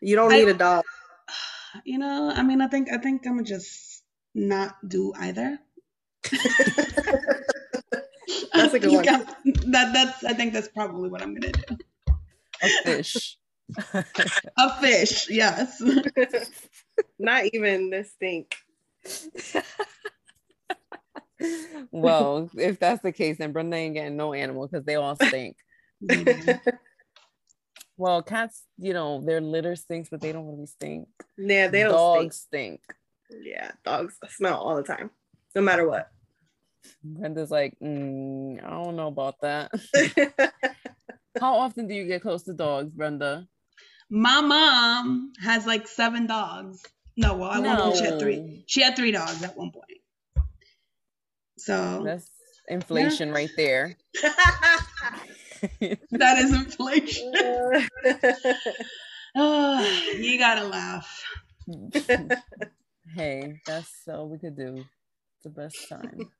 [0.00, 0.84] You don't I- need a dog.
[1.84, 4.02] you know, I mean, I think I think I'm gonna just
[4.34, 5.58] not do either.
[8.52, 9.04] That's a good one.
[9.72, 11.76] That that's I think that's probably what I'm gonna do.
[12.62, 13.38] A fish.
[14.56, 15.82] A fish, yes.
[17.18, 18.54] Not even this stink.
[21.90, 25.56] well, if that's the case, then Brenda ain't getting no animal because they all stink.
[26.02, 26.60] Mhm.
[27.96, 31.08] Well, cats, you know, their litter stinks, but they don't really stink.
[31.36, 32.80] Yeah, they don't Dogs stink.
[33.30, 33.44] stink.
[33.44, 35.10] Yeah, dogs smell all the time,
[35.54, 36.08] no matter what.
[37.02, 39.72] Brenda's like, mm, I don't know about that.
[41.40, 43.46] How often do you get close to dogs, Brenda?
[44.10, 46.82] My mom has like seven dogs.
[47.16, 48.64] No, well, at one point she had three.
[48.66, 50.46] She had three dogs at one point.
[51.58, 52.30] So That's
[52.68, 53.96] inflation right there.
[56.10, 57.32] that is inflation.
[59.36, 61.22] Ah, you gotta laugh.
[63.14, 64.78] hey, that's all we could do.
[64.78, 66.30] It's the best time.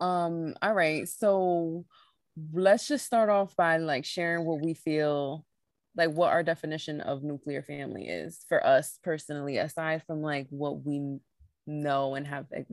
[0.00, 1.08] Um, all right.
[1.08, 1.84] So
[2.52, 5.46] let's just start off by like sharing what we feel
[5.96, 10.84] like what our definition of nuclear family is for us personally, aside from like what
[10.84, 11.18] we
[11.66, 12.70] know and have ex-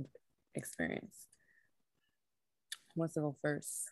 [0.56, 1.28] experienced.
[2.96, 3.90] Who wants to go first?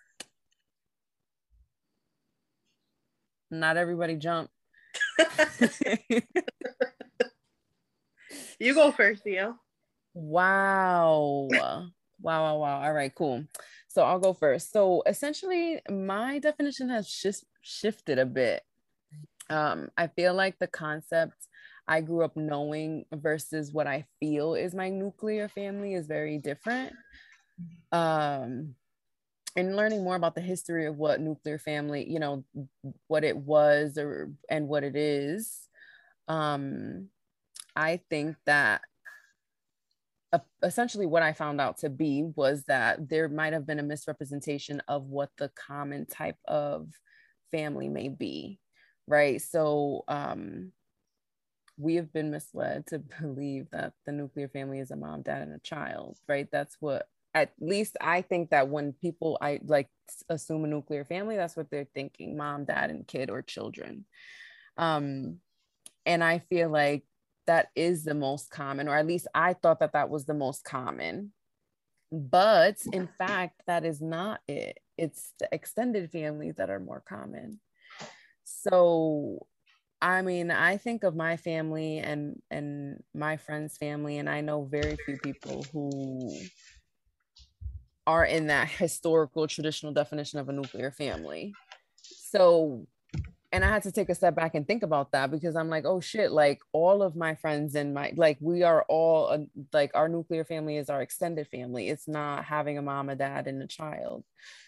[3.52, 4.50] Not everybody jump.
[8.60, 9.56] You go first, Theo.
[10.14, 11.48] Wow.
[11.52, 11.88] wow,
[12.22, 12.82] wow, wow.
[12.84, 13.44] All right, cool.
[13.88, 14.72] So I'll go first.
[14.72, 18.64] So essentially, my definition has just shifted a bit.
[19.50, 21.36] Um, I feel like the concept
[21.88, 26.94] I grew up knowing versus what I feel is my nuclear family is very different.
[27.92, 28.76] Um,
[29.56, 32.44] and learning more about the history of what nuclear family, you know,
[33.08, 35.60] what it was or and what it is,
[36.28, 37.08] um,
[37.76, 38.82] I think that
[40.64, 44.82] essentially what I found out to be was that there might have been a misrepresentation
[44.88, 46.90] of what the common type of
[47.52, 48.60] family may be,
[49.08, 49.42] right?
[49.42, 50.72] So um,
[51.78, 55.54] we have been misled to believe that the nuclear family is a mom, dad, and
[55.54, 56.48] a child, right?
[56.52, 59.90] That's what at least I think that when people I like
[60.30, 64.06] assume a nuclear family, that's what they're thinking: mom, dad, and kid or children.
[64.78, 65.38] Um,
[66.06, 67.04] and I feel like
[67.48, 70.64] that is the most common, or at least I thought that that was the most
[70.64, 71.34] common.
[72.12, 74.80] But in fact, that is not it.
[74.98, 77.60] It's the extended families that are more common.
[78.46, 79.48] So
[80.02, 84.66] I mean, I think of my family and and my friends' family, and I know
[84.66, 86.38] very few people who
[88.08, 91.54] are in that historical traditional definition of a nuclear family.
[91.98, 92.86] So,
[93.52, 95.86] and I had to take a step back and think about that because I'm like,
[95.86, 99.40] oh shit, like all of my friends and my like we are all uh,
[99.74, 101.90] like our nuclear family is our extended family.
[101.90, 104.24] It's not having a mom, a dad, and a child.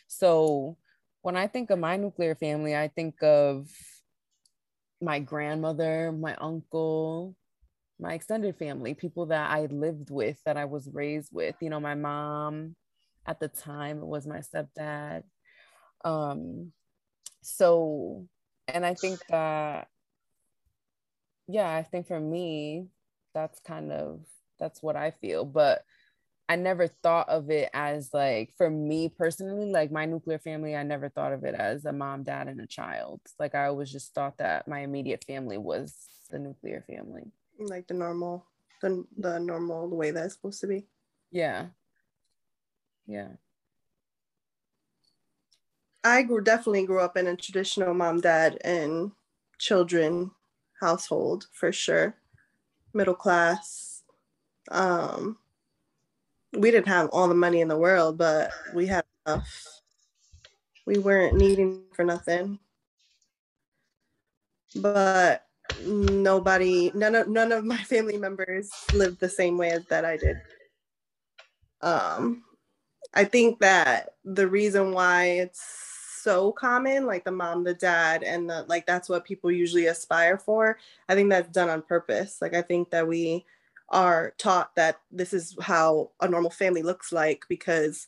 [0.07, 0.77] So,
[1.21, 3.69] when I think of my nuclear family, I think of
[5.01, 7.35] my grandmother, my uncle,
[7.99, 11.79] my extended family, people that I lived with, that I was raised with, you know,
[11.79, 12.75] my mom
[13.25, 15.23] at the time, it was my stepdad.
[16.05, 16.71] Um,
[17.41, 18.27] so,
[18.67, 19.87] and I think that,
[21.47, 22.87] yeah, I think for me,
[23.33, 24.21] that's kind of,
[24.59, 25.45] that's what I feel.
[25.45, 25.83] But
[26.49, 30.83] I never thought of it as like for me personally, like my nuclear family, I
[30.83, 33.19] never thought of it as a mom, dad, and a child.
[33.37, 35.93] Like I always just thought that my immediate family was
[36.29, 37.31] the nuclear family.
[37.59, 38.45] Like the normal,
[38.81, 40.85] the the normal the way that's supposed to be.
[41.31, 41.67] Yeah.
[43.05, 43.33] Yeah.
[46.03, 49.11] I grew definitely grew up in a traditional mom, dad, and
[49.59, 50.31] children
[50.79, 52.15] household for sure.
[52.93, 54.03] Middle class.
[54.71, 55.37] Um
[56.53, 59.81] we didn't have all the money in the world, but we had enough.
[60.85, 62.59] We weren't needing for nothing.
[64.75, 65.45] But
[65.85, 70.37] nobody, none of none of my family members lived the same way that I did.
[71.81, 72.43] Um,
[73.13, 75.87] I think that the reason why it's
[76.21, 80.37] so common, like the mom, the dad, and the like, that's what people usually aspire
[80.37, 80.77] for.
[81.07, 82.41] I think that's done on purpose.
[82.41, 83.45] Like I think that we
[83.89, 88.07] are taught that this is how a normal family looks like because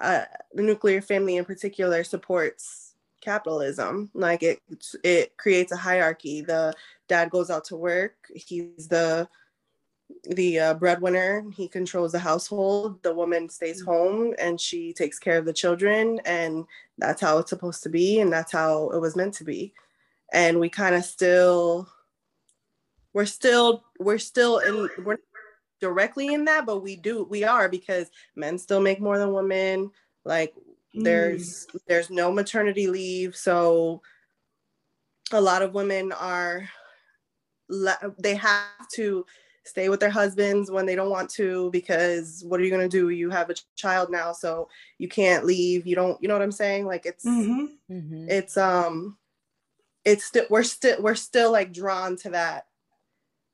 [0.00, 4.10] uh, the nuclear family in particular supports capitalism.
[4.12, 4.60] Like it
[5.02, 6.42] it creates a hierarchy.
[6.42, 6.74] The
[7.08, 8.14] dad goes out to work.
[8.34, 9.28] He's the
[10.24, 11.44] the uh, breadwinner.
[11.54, 13.02] He controls the household.
[13.02, 13.86] The woman stays mm.
[13.86, 16.66] home and she takes care of the children and
[16.98, 19.72] that's how it's supposed to be and that's how it was meant to be.
[20.32, 21.88] And we kind of still
[23.14, 25.18] we're still we're still in we're
[25.80, 29.90] directly in that, but we do we are because men still make more than women.
[30.24, 30.54] Like
[30.94, 31.80] there's mm.
[31.86, 34.02] there's no maternity leave, so
[35.32, 36.68] a lot of women are
[38.18, 39.24] they have to
[39.64, 42.88] stay with their husbands when they don't want to because what are you going to
[42.88, 46.42] do you have a child now so you can't leave you don't you know what
[46.42, 47.66] i'm saying like it's mm-hmm.
[47.90, 48.26] mm-hmm.
[48.28, 49.16] it's um
[50.04, 52.66] it's still we're still we're still like drawn to that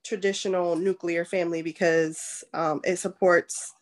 [0.09, 3.75] traditional nuclear family because um, it supports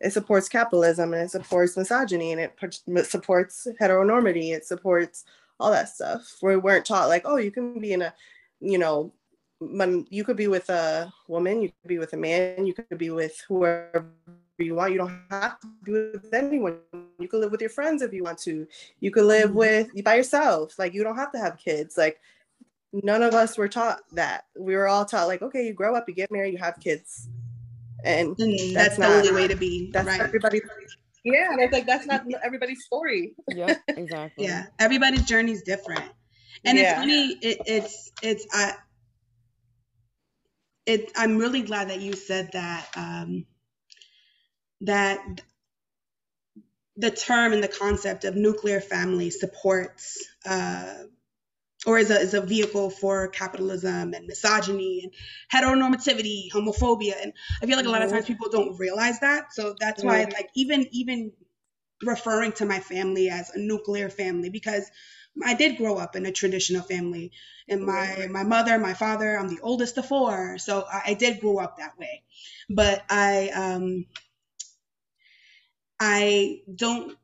[0.00, 5.24] it supports capitalism and it supports misogyny and it supports heteronormity it supports
[5.60, 6.38] all that stuff.
[6.40, 8.14] We weren't taught like oh you can be in a
[8.60, 9.12] you know
[9.60, 12.98] when you could be with a woman you could be with a man you could
[12.98, 14.06] be with whoever
[14.58, 14.92] you want.
[14.92, 16.78] You don't have to be with anyone.
[17.18, 18.66] You could live with your friends if you want to.
[19.00, 19.58] You could live mm-hmm.
[19.58, 20.78] with by yourself.
[20.78, 21.96] Like you don't have to have kids.
[21.96, 22.20] Like
[22.92, 24.44] none of us were taught that.
[24.58, 27.28] We were all taught like, okay, you grow up, you get married, you have kids,
[28.04, 29.90] and, and that's, that's, the only way to be.
[29.92, 30.20] That's right.
[30.20, 30.60] everybody.
[31.24, 33.34] Yeah, and it's like that's not everybody's story.
[33.48, 34.44] yeah, exactly.
[34.44, 36.04] yeah, everybody's journey is different,
[36.64, 36.90] and yeah.
[36.90, 37.38] it's funny.
[37.42, 38.74] It, it's it's I.
[40.86, 42.86] It, I'm really glad that you said that.
[42.96, 43.44] Um,
[44.82, 45.42] that
[46.96, 50.94] the term and the concept of nuclear family supports uh,
[51.86, 55.12] or is a, is a vehicle for capitalism and misogyny and
[55.52, 57.14] heteronormativity, homophobia.
[57.22, 58.32] And I feel like a lot of times mm-hmm.
[58.32, 59.52] people don't realize that.
[59.52, 60.32] So that's why mm-hmm.
[60.32, 61.32] like even even
[62.02, 64.88] referring to my family as a nuclear family because
[65.44, 67.32] I did grow up in a traditional family.
[67.68, 71.40] And my my mother, my father, I'm the oldest of four, so I, I did
[71.40, 72.22] grow up that way.
[72.68, 74.06] But I um
[76.00, 77.16] I don't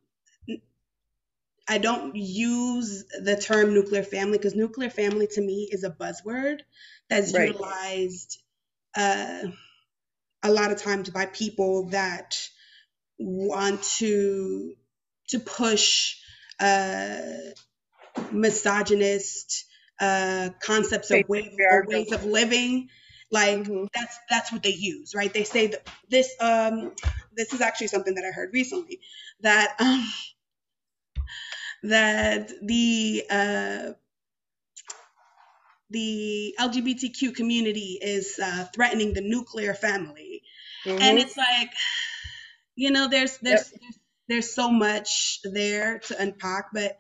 [1.67, 6.61] I don't use the term nuclear family because nuclear family to me is a buzzword
[7.09, 7.49] that's right.
[7.49, 8.43] utilized
[8.97, 9.45] uh,
[10.43, 12.37] a lot of times by people that
[13.19, 14.75] want to
[15.29, 16.17] to push
[16.61, 17.21] uh,
[18.31, 19.65] misogynist
[20.01, 21.57] uh, concepts of ways,
[21.87, 22.89] ways of living.
[23.31, 23.87] Like mm-hmm.
[23.95, 25.33] that's that's what they use, right?
[25.33, 26.93] They say that this um
[27.35, 29.01] this is actually something that I heard recently
[29.41, 30.07] that um
[31.85, 33.93] that the uh,
[35.91, 40.43] the LGBTQ community is uh, threatening the nuclear family,
[40.85, 41.01] mm-hmm.
[41.01, 41.71] and it's like,
[42.75, 43.81] you know, there's there's, yep.
[43.81, 46.99] there's there's so much there to unpack, but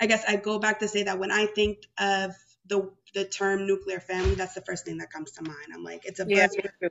[0.00, 2.32] I guess I go back to say that when I think of
[2.66, 5.72] the the term nuclear family, that's the first thing that comes to mind.
[5.72, 6.46] I'm like, it's a yeah.
[6.46, 6.90] buzzword,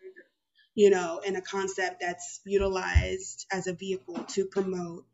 [0.73, 5.05] you know, and a concept that's utilized as a vehicle to promote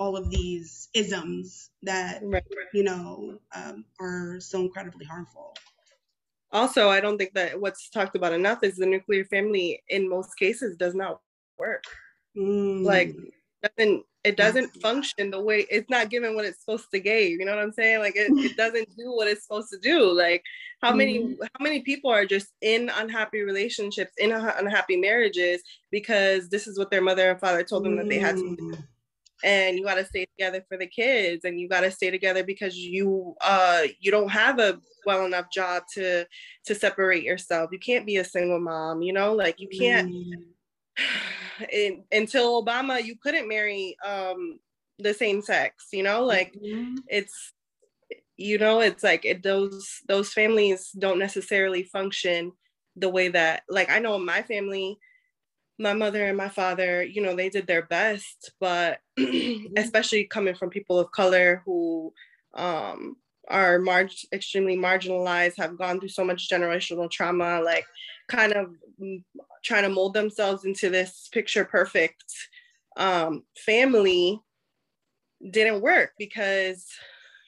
[0.00, 2.42] all of these isms that right.
[2.72, 5.54] you know um, are so incredibly harmful.
[6.52, 10.36] Also i don't think that what's talked about enough is the nuclear family in most
[10.36, 11.20] cases does not
[11.58, 11.84] work.
[12.36, 12.84] Mm.
[12.84, 13.14] like
[13.62, 17.44] doesn't it doesn't function the way it's not given what it's supposed to give you
[17.44, 18.00] know what i'm saying?
[18.00, 20.12] Like it, it doesn't do what it's supposed to do.
[20.12, 20.42] Like
[20.82, 21.42] how many mm-hmm.
[21.42, 26.90] how many people are just in unhappy relationships in unhappy marriages because this is what
[26.90, 28.72] their mother and father told them that they had to do.
[28.72, 28.84] Mm
[29.44, 32.44] and you got to stay together for the kids and you got to stay together
[32.44, 36.26] because you uh you don't have a well enough job to
[36.64, 40.12] to separate yourself you can't be a single mom you know like you can't
[41.72, 42.02] mm.
[42.12, 44.58] until obama you couldn't marry um
[44.98, 46.94] the same sex you know like mm-hmm.
[47.08, 47.52] it's
[48.36, 52.52] you know it's like it, those those families don't necessarily function
[52.96, 54.98] the way that like i know my family
[55.80, 59.72] my mother and my father, you know, they did their best, but mm-hmm.
[59.78, 62.12] especially coming from people of color who
[62.54, 63.16] um,
[63.48, 67.86] are mar- extremely marginalized, have gone through so much generational trauma, like
[68.28, 68.74] kind of
[69.64, 72.24] trying to mold themselves into this picture perfect
[72.98, 74.38] um, family
[75.50, 76.86] didn't work because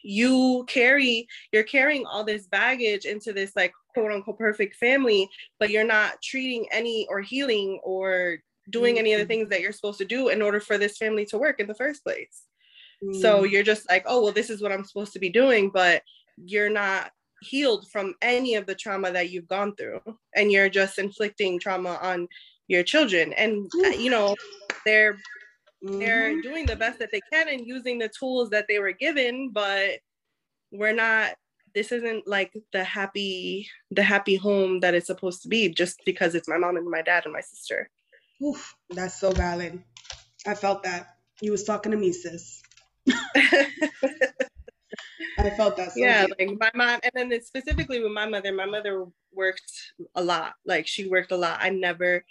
[0.03, 5.29] you carry you're carrying all this baggage into this like quote unquote perfect family
[5.59, 8.39] but you're not treating any or healing or
[8.71, 9.29] doing any of the mm-hmm.
[9.29, 11.75] things that you're supposed to do in order for this family to work in the
[11.75, 12.45] first place
[13.05, 13.15] mm.
[13.21, 16.03] so you're just like oh well this is what i'm supposed to be doing but
[16.37, 17.11] you're not
[17.43, 20.01] healed from any of the trauma that you've gone through
[20.35, 22.29] and you're just inflicting trauma on
[22.69, 24.35] your children and uh, you know
[24.87, 25.19] they're
[25.85, 25.99] Mm-hmm.
[25.99, 29.51] They're doing the best that they can and using the tools that they were given,
[29.51, 30.01] but
[30.71, 31.35] we're not
[31.75, 36.35] this isn't like the happy the happy home that it's supposed to be just because
[36.35, 37.89] it's my mom and my dad and my sister.
[38.43, 39.83] Oof, that's so valid.
[40.47, 41.17] I felt that.
[41.41, 42.63] You was talking to me, sis.
[45.39, 45.93] I felt that.
[45.93, 50.23] So yeah, like my mom, and then specifically with my mother, my mother worked a
[50.23, 50.55] lot.
[50.67, 51.59] Like she worked a lot.
[51.61, 52.25] I never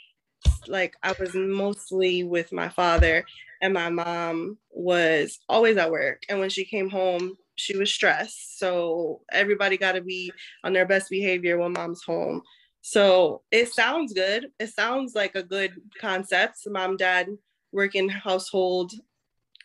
[0.67, 3.23] like I was mostly with my father
[3.61, 6.23] and my mom was always at work.
[6.29, 8.59] And when she came home, she was stressed.
[8.59, 10.31] So everybody got to be
[10.63, 12.41] on their best behavior when mom's home.
[12.81, 14.47] So it sounds good.
[14.59, 16.57] It sounds like a good concept.
[16.67, 17.27] Mom, dad,
[17.71, 18.93] working household,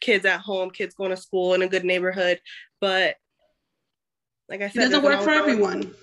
[0.01, 2.41] kids at home, kids going to school in a good neighborhood.
[2.81, 3.17] But
[4.49, 5.95] like I said, it doesn't work for everyone.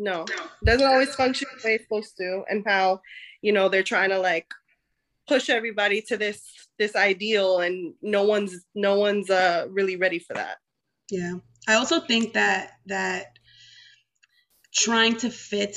[0.00, 0.24] No,
[0.64, 2.42] doesn't always function the way it's supposed to.
[2.48, 3.02] And how
[3.42, 4.46] you know they're trying to like
[5.26, 6.42] push everybody to this
[6.78, 10.58] this ideal and no one's no one's uh really ready for that
[11.10, 11.34] yeah
[11.68, 13.38] i also think that that
[14.74, 15.76] trying to fit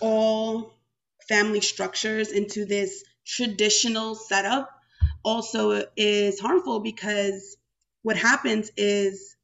[0.00, 0.72] all
[1.28, 4.70] family structures into this traditional setup
[5.24, 7.56] also is harmful because
[8.02, 9.35] what happens is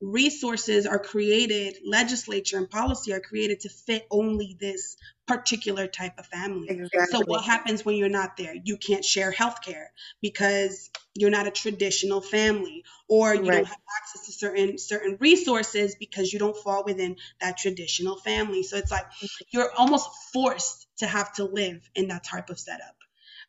[0.00, 4.96] resources are created, legislature and policy are created to fit only this
[5.26, 6.68] particular type of family.
[6.68, 7.06] Exactly.
[7.10, 8.54] So what happens when you're not there?
[8.64, 9.86] You can't share healthcare
[10.20, 13.50] because you're not a traditional family or you right.
[13.50, 18.62] don't have access to certain certain resources because you don't fall within that traditional family.
[18.62, 19.06] So it's like
[19.50, 22.96] you're almost forced to have to live in that type of setup.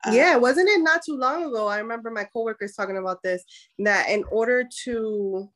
[0.04, 1.68] Uh, yeah, wasn't it not too long ago?
[1.68, 3.44] I remember my coworkers talking about this
[3.80, 5.50] that in order to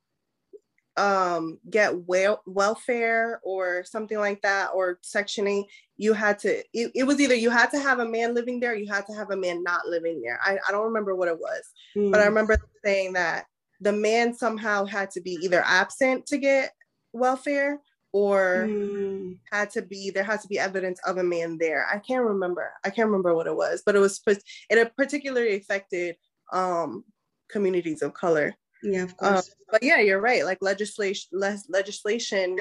[0.98, 5.64] um get wel- welfare or something like that or sectioning
[5.98, 8.76] you had to it, it, was either you had to have a man living there
[8.76, 11.38] you had to have a man not living there i, I don't remember what it
[11.38, 12.12] was mm.
[12.12, 13.46] but i remember saying that
[13.82, 16.72] the man somehow had to be either absent to get
[17.12, 17.82] welfare
[18.14, 19.38] or mm.
[19.52, 22.72] had to be there had to be evidence of a man there i can't remember
[22.86, 24.22] i can't remember what it was but it was
[24.70, 26.16] it particularly affected
[26.54, 27.04] um
[27.50, 28.56] communities of color
[28.86, 29.56] yeah, of um, course.
[29.72, 30.46] but yeah, you're right.
[30.46, 32.58] Like legislation, less legislation,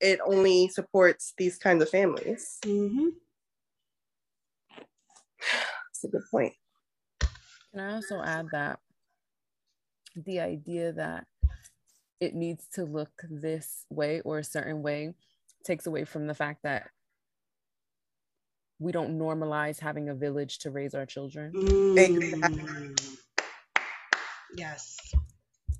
[0.00, 2.58] it only supports these kinds of families.
[2.62, 3.08] Mm-hmm.
[5.38, 6.54] That's a good point.
[7.20, 8.78] Can I also add that
[10.14, 11.26] the idea that
[12.20, 15.14] it needs to look this way or a certain way
[15.64, 16.88] takes away from the fact that
[18.78, 21.52] we don't normalize having a village to raise our children.
[21.52, 23.15] Mm.
[24.56, 24.96] Yes.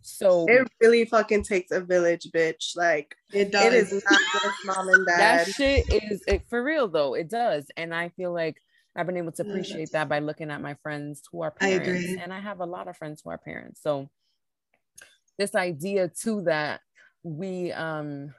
[0.03, 2.77] So it really fucking takes a village, bitch.
[2.77, 3.65] Like it does.
[3.67, 5.19] It is not just mom and dad.
[5.19, 7.15] That shit is it, for real though.
[7.15, 8.57] It does, and I feel like
[8.95, 12.23] I've been able to appreciate that by looking at my friends who are parents, I
[12.23, 13.83] and I have a lot of friends who are parents.
[13.83, 14.09] So
[15.39, 16.81] this idea too that
[17.23, 18.33] we um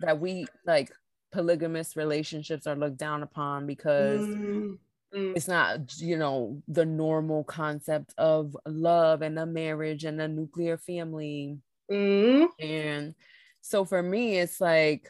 [0.00, 0.92] that we like
[1.32, 4.78] polygamous relationships are looked down upon because mm.
[5.14, 5.36] Mm.
[5.36, 10.76] It's not, you know, the normal concept of love and a marriage and a nuclear
[10.76, 11.58] family.
[11.90, 12.48] Mm.
[12.60, 13.14] And
[13.62, 15.08] so for me, it's like,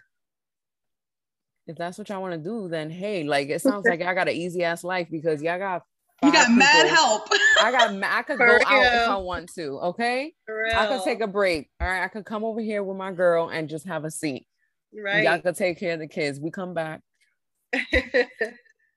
[1.66, 4.28] if that's what y'all want to do, then hey, like it sounds like I got
[4.28, 5.82] an easy ass life because y'all got
[6.22, 6.57] you got people.
[6.57, 7.28] mad help.
[7.62, 8.61] I got I could go real.
[8.66, 9.78] out if I want to.
[9.80, 10.32] Okay,
[10.74, 11.70] I could take a break.
[11.80, 14.46] All right, I could come over here with my girl and just have a seat.
[14.92, 16.40] Right, y'all could take care of the kids.
[16.40, 17.03] We come back.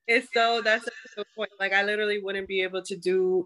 [0.08, 0.86] it's so that's
[1.16, 1.52] the point.
[1.60, 3.46] Like I literally wouldn't be able to do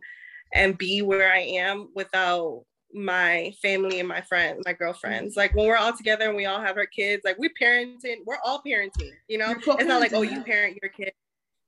[0.54, 5.36] and be where I am without my family and my friends, my girlfriends.
[5.36, 8.40] Like when we're all together and we all have our kids, like we parenting, we're
[8.44, 9.52] all parenting, you know?
[9.52, 11.12] It's not like, oh, you parent your kid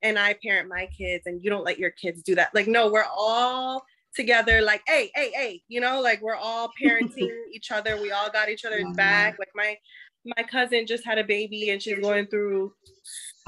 [0.02, 2.54] and I parent my kids and you don't let your kids do that.
[2.56, 3.84] Like, no, we're all
[4.16, 8.02] together, like, hey, hey, hey, you know, like we're all parenting each other.
[8.02, 9.38] We all got each other's back.
[9.38, 9.78] Like my
[10.38, 12.74] my cousin just had a baby and she's going through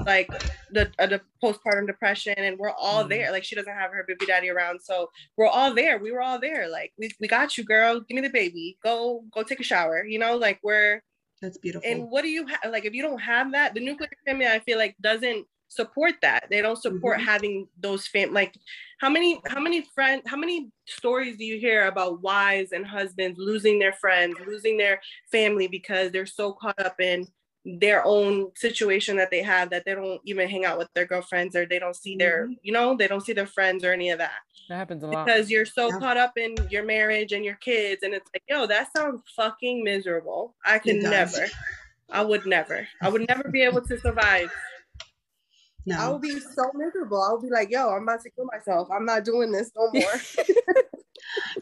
[0.06, 0.28] like
[0.70, 3.10] the, uh, the postpartum depression and we're all mm-hmm.
[3.10, 3.32] there.
[3.32, 5.98] Like she doesn't have her baby daddy around so we're all there.
[5.98, 6.68] We were all there.
[6.68, 8.00] Like we, we got you girl.
[8.00, 8.78] Give me the baby.
[8.82, 10.36] Go go take a shower you know?
[10.36, 11.02] Like we're
[11.42, 11.90] that's beautiful.
[11.90, 14.58] And what do you have like if you don't have that the nuclear family i
[14.58, 16.48] feel like doesn't support that.
[16.50, 17.26] They don't support mm-hmm.
[17.26, 18.54] having those fam like
[18.98, 23.38] how many how many friends how many stories do you hear about wives and husbands
[23.38, 27.26] losing their friends losing their family because they're so caught up in
[27.64, 31.54] their own situation that they have that they don't even hang out with their girlfriends
[31.54, 32.54] or they don't see their mm-hmm.
[32.62, 35.26] you know they don't see their friends or any of that that happens a lot
[35.26, 35.98] because you're so yeah.
[35.98, 39.84] caught up in your marriage and your kids and it's like yo that sounds fucking
[39.84, 41.46] miserable i can never
[42.10, 44.50] i would never i would never be able to survive
[45.86, 45.96] no.
[45.98, 47.22] I would be so miserable.
[47.22, 48.88] I would be like, yo, I'm about to kill myself.
[48.92, 50.12] I'm not doing this no more.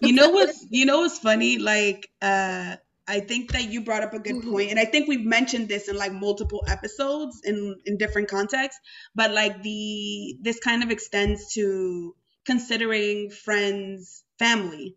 [0.03, 1.59] you know what's you know what's funny?
[1.59, 2.77] Like uh
[3.09, 4.51] I think that you brought up a good mm-hmm.
[4.51, 8.81] point, and I think we've mentioned this in like multiple episodes in in different contexts.
[9.15, 14.97] But like the this kind of extends to considering friends, family,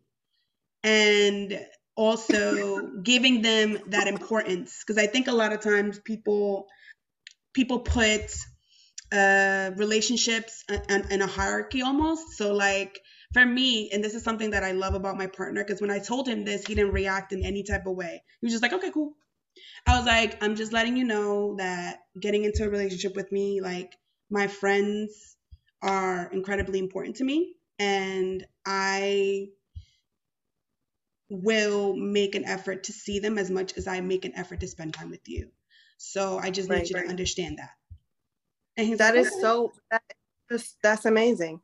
[0.83, 4.83] and also giving them that importance.
[4.85, 6.67] Because I think a lot of times people
[7.53, 8.29] people put
[9.11, 12.37] uh, relationships in, in a hierarchy almost.
[12.37, 12.99] So like
[13.33, 15.99] for me, and this is something that I love about my partner, because when I
[15.99, 18.23] told him this, he didn't react in any type of way.
[18.41, 19.13] He was just like, okay, cool.
[19.87, 23.61] I was like, I'm just letting you know that getting into a relationship with me,
[23.61, 23.95] like
[24.29, 25.37] my friends
[25.81, 27.53] are incredibly important to me.
[27.79, 29.47] And I
[31.29, 34.67] will make an effort to see them as much as I make an effort to
[34.67, 35.49] spend time with you.
[35.97, 37.05] So I just right, need you right.
[37.05, 37.71] to understand that.
[38.77, 39.41] And that like, is okay.
[39.41, 40.03] so that,
[40.83, 41.61] that's amazing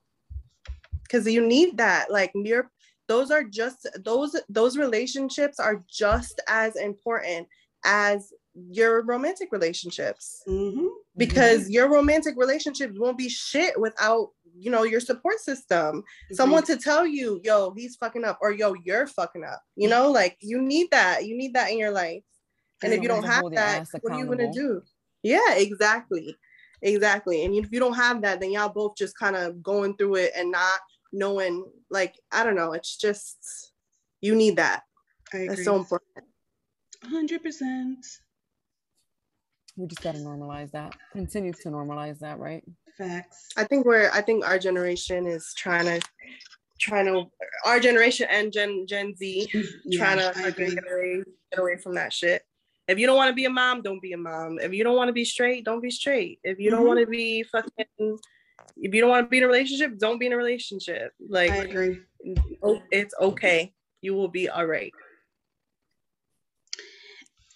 [1.08, 2.70] because you need that like you're
[3.08, 7.48] those are just those those relationships are just as important
[7.86, 8.34] as
[8.70, 10.44] your romantic relationships.
[10.48, 10.88] Mm-hmm.
[11.16, 11.72] because mm-hmm.
[11.72, 14.30] your romantic relationships won't be shit without
[14.60, 16.02] you know your support system.
[16.02, 16.36] Mm-hmm.
[16.36, 20.12] someone to tell you yo he's fucking up or yo you're fucking up you know?
[20.12, 22.24] Like you need that you need that in your life.
[22.84, 24.82] And if you don't have that what are you gonna do?
[25.24, 26.36] Yeah exactly.
[26.84, 27.44] Exactly.
[27.44, 30.32] And if you don't have that then y'all both just kind of going through it
[30.36, 30.80] and not
[31.14, 33.72] knowing like i don't know it's just
[34.22, 34.84] you need that
[35.34, 36.26] it's so important
[37.06, 37.96] 100%
[39.78, 42.64] we just got to normalize that continue to normalize that right
[42.98, 46.02] facts i think we're i think our generation is trying to
[46.80, 47.26] trying to
[47.66, 49.50] our generation and gen gen z
[49.86, 50.76] yeah, trying to
[51.52, 52.44] get away from that shit.
[52.88, 54.60] If you don't want to be a mom, don't be a mom.
[54.60, 56.40] If you don't want to be straight, don't be straight.
[56.44, 56.88] If you don't Mhm.
[56.88, 58.20] want to be fucking,
[58.76, 61.14] if you don't want to be in a relationship, don't be in a relationship.
[61.28, 62.00] Like, I agree.
[62.92, 63.74] it's okay.
[64.02, 64.92] You will be all right.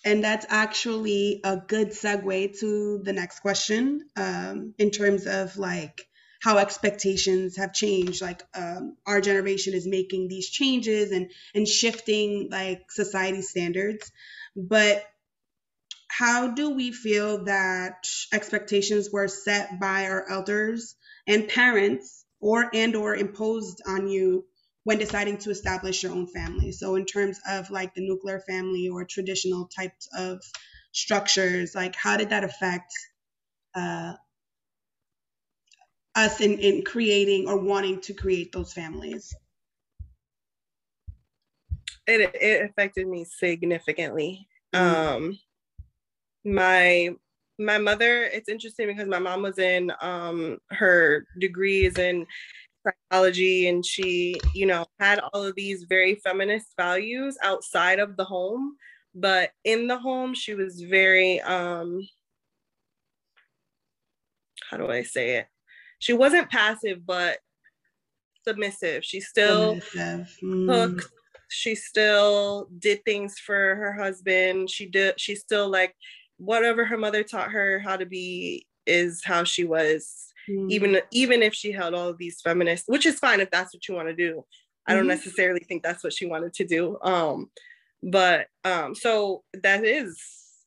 [0.04, 6.08] And that's actually a good segue to the next question um, in terms of like
[6.42, 8.22] how expectations have changed.
[8.22, 14.12] Like um, our generation is making these changes and and shifting like society standards,
[14.56, 15.06] but
[16.08, 20.96] how do we feel that expectations were set by our elders
[21.28, 24.46] and parents or and or imposed on you
[24.84, 28.90] when deciding to establish your own family so in terms of like the nuclear family
[28.90, 30.42] or traditional types of
[30.92, 32.92] structures like how did that affect
[33.76, 34.14] uh,
[36.16, 39.34] us in, in creating or wanting to create those families
[42.08, 44.48] It it affected me significantly.
[44.74, 44.80] Mm.
[44.80, 45.40] Um,
[46.44, 47.10] my
[47.62, 48.24] my mother.
[48.24, 52.26] It's interesting because my mom was in um her degrees in
[52.84, 58.24] psychology and she you know had all of these very feminist values outside of the
[58.24, 58.76] home
[59.14, 62.02] but in the home she was very um
[64.70, 65.48] how do i say it
[66.00, 67.38] she wasn't passive but
[68.48, 70.38] submissive she still Submissive.
[70.44, 70.68] Mm.
[70.68, 71.12] cooked
[71.50, 75.94] she still did things for her husband she did she still like
[76.42, 80.72] whatever her mother taught her how to be is how she was Mm.
[80.72, 83.88] even even if she held all of these feminists which is fine if that's what
[83.88, 84.44] you want to do
[84.88, 85.10] i don't Mhm.
[85.10, 87.52] necessarily think that's what she wanted to do um
[88.02, 90.20] but um so that is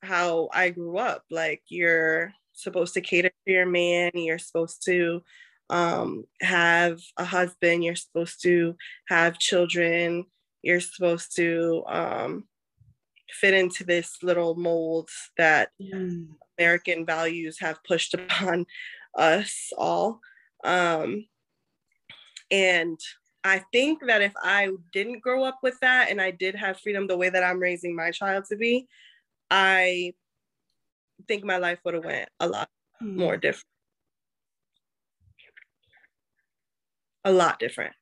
[0.03, 5.25] how i grew up like you're supposed to cater to your man you're supposed to
[5.71, 8.77] um have a husband you're supposed to
[9.09, 10.25] have children
[10.63, 12.47] you're supposed to um
[13.41, 16.37] fit into this little mold that Mm.
[16.59, 18.67] American values have pushed upon
[19.17, 20.21] us all.
[20.63, 21.27] Um,
[22.51, 22.99] and
[23.43, 27.07] I think that if I didn't grow up with that and I did have freedom
[27.07, 28.89] the way that I'm raising my child to be,
[29.51, 30.15] I
[31.29, 32.71] think my life would have went a lot
[33.03, 33.17] Mm.
[33.17, 33.67] more different.
[37.25, 37.95] A lot different.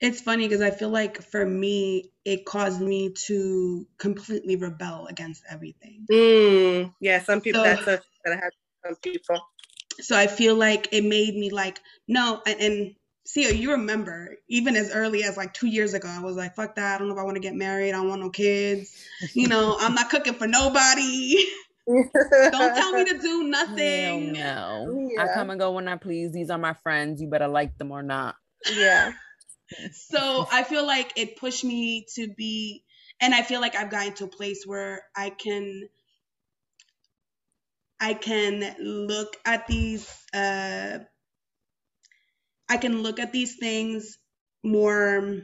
[0.00, 5.42] It's funny because I feel like for me, it caused me to completely rebel against
[5.50, 6.06] everything.
[6.10, 8.52] Mm, yeah, some people So- that's a that I have
[8.86, 9.40] some people.
[10.00, 11.78] So I feel like it made me like,
[12.08, 12.94] no, and, and
[13.26, 16.76] see, you remember, even as early as like two years ago, I was like, fuck
[16.76, 16.94] that.
[16.94, 17.90] I don't know if I want to get married.
[17.90, 18.96] I don't want no kids.
[19.34, 21.34] You know, I'm not cooking for nobody.
[21.86, 24.32] don't tell me to do Hell nothing.
[24.32, 25.10] no.
[25.14, 25.22] Yeah.
[25.24, 26.32] I come and go when I please.
[26.32, 27.20] These are my friends.
[27.20, 28.36] You better like them or not.
[28.74, 29.12] yeah.
[29.92, 32.84] So I feel like it pushed me to be,
[33.20, 35.88] and I feel like I've gotten to a place where I can,
[38.00, 40.98] I can look at these, uh,
[42.68, 44.18] I can look at these things
[44.62, 45.42] more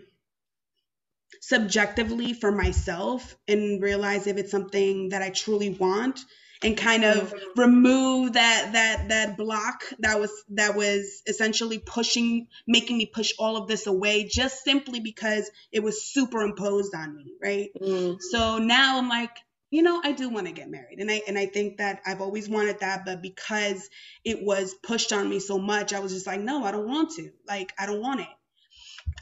[1.41, 6.21] subjectively for myself and realize if it's something that I truly want
[6.63, 12.97] and kind of remove that that that block that was that was essentially pushing making
[12.99, 17.71] me push all of this away just simply because it was superimposed on me right?
[17.81, 19.37] Mm, so now i'm like
[19.71, 20.99] you know i do want to get married.
[20.99, 23.89] And i and i think that i've always wanted that but because
[24.25, 27.11] it was pushed on me so much i was just like no i don't want
[27.17, 27.31] to.
[27.47, 28.29] Like i don't want it.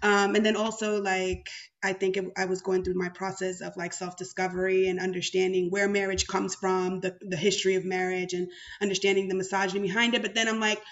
[0.02, 1.48] Um, and then also like
[1.84, 5.88] i think it, i was going through my process of like self-discovery and understanding where
[5.88, 10.22] marriage comes from the, the history of marriage and understanding the misogyny behind it.
[10.22, 10.82] But then i'm like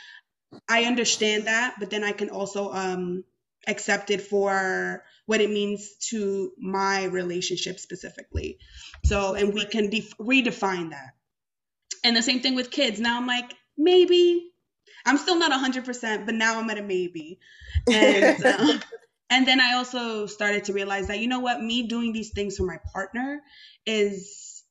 [0.69, 3.25] i understand that but then i can also um,
[3.67, 8.59] accept it for what it means to my relationship specifically.
[9.05, 11.15] So and we can def- redefine that.
[12.05, 13.01] And the same thing with kids.
[13.01, 14.49] Now i'm like maybe.
[15.05, 17.39] I'm still not 100% but now i'm at a maybe.
[17.91, 18.79] And uh,
[19.33, 22.57] and then I also started to realize that you know what, me doing these things
[22.57, 23.43] for my partner
[23.87, 24.65] is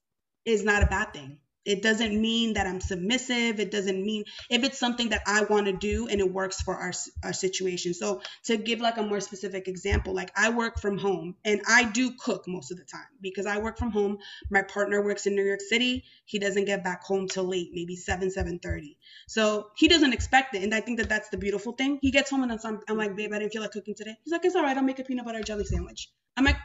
[0.46, 1.41] is not a bad thing.
[1.64, 3.60] It doesn't mean that I'm submissive.
[3.60, 6.76] It doesn't mean if it's something that I want to do and it works for
[6.76, 6.92] our
[7.24, 7.94] our situation.
[7.94, 11.84] So to give like a more specific example, like I work from home and I
[11.84, 14.18] do cook most of the time because I work from home.
[14.50, 16.04] My partner works in New York City.
[16.26, 18.98] He doesn't get back home till late, maybe 7 7:30.
[19.28, 20.64] So he doesn't expect it.
[20.64, 22.00] And I think that that's the beautiful thing.
[22.02, 24.18] He gets home and I'm, I'm like, babe, I didn't feel like cooking today.
[24.24, 24.76] He's like, it's all right.
[24.76, 26.10] I'll make a peanut butter jelly sandwich.
[26.36, 26.58] I'm like,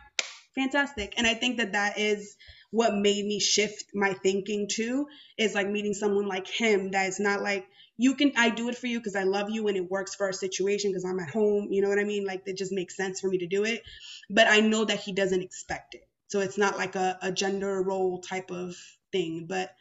[0.55, 1.15] fantastic.
[1.19, 2.37] And I think that that is
[2.71, 5.07] what made me shift my thinking too,
[5.39, 7.67] is like meeting someone like him that is not like,
[7.99, 10.27] you can I do it for you because I love you and it works for
[10.27, 11.69] our situation because I'm at home.
[11.71, 12.27] You know what I mean?
[12.27, 13.83] Like it just makes sense for me to do it.
[14.29, 16.07] But I know that he doesn't expect it.
[16.29, 18.77] So it's not like a, a gender role type of
[19.13, 19.47] thing.
[19.49, 19.75] But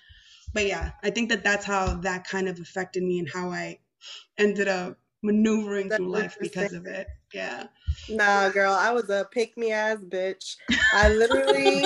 [0.53, 3.79] but yeah, I think that that's how that kind of affected me and how I
[4.37, 7.07] ended up maneuvering through life because of it.
[7.35, 7.67] Yeah.
[8.07, 10.55] Nah, girl, I was a pick me ass bitch.
[10.93, 11.83] I literally,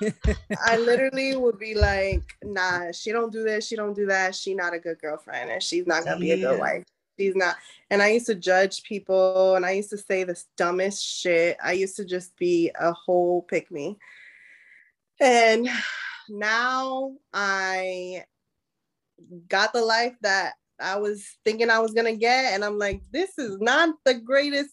[0.66, 4.34] I literally would be like, nah, she don't do this, she don't do that.
[4.34, 6.84] She not a good girlfriend, and she's not gonna be a good wife.
[7.18, 7.56] She's not.
[7.90, 11.56] And I used to judge people, and I used to say the dumbest shit.
[11.62, 13.96] I used to just be a whole pick me.
[15.20, 15.68] And
[16.28, 18.24] now I
[19.46, 23.38] got the life that I was thinking I was gonna get, and I'm like, this
[23.38, 24.70] is not the greatest.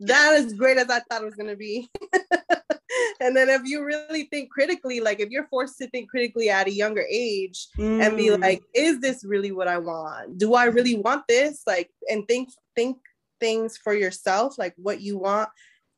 [0.00, 1.88] That as great as I thought it was gonna be.
[3.20, 6.66] and then if you really think critically, like if you're forced to think critically at
[6.66, 8.04] a younger age mm.
[8.04, 8.40] and be mm.
[8.40, 10.38] like, is this really what I want?
[10.38, 11.62] Do I really want this?
[11.66, 12.98] Like, and think think
[13.40, 15.48] things for yourself, like what you want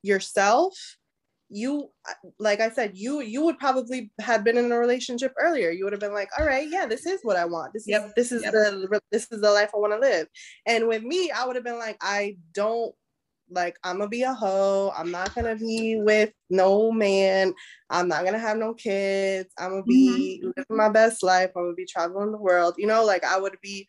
[0.03, 0.75] yourself
[1.51, 1.91] you
[2.39, 5.93] like i said you you would probably have been in a relationship earlier you would
[5.93, 8.07] have been like all right yeah this is what i want this yep.
[8.07, 8.53] is this is yep.
[8.53, 10.27] the this is the life i want to live
[10.67, 12.95] and with me i would have been like i don't
[13.51, 14.93] like i'm gonna be a hoe.
[14.97, 17.55] I'm not gonna be with no man.
[17.91, 19.53] I'm not gonna have no kids.
[19.59, 20.51] I'm gonna be mm-hmm.
[20.57, 21.51] living my best life.
[21.57, 22.75] I'm gonna be traveling the world.
[22.79, 23.87] You know like i would be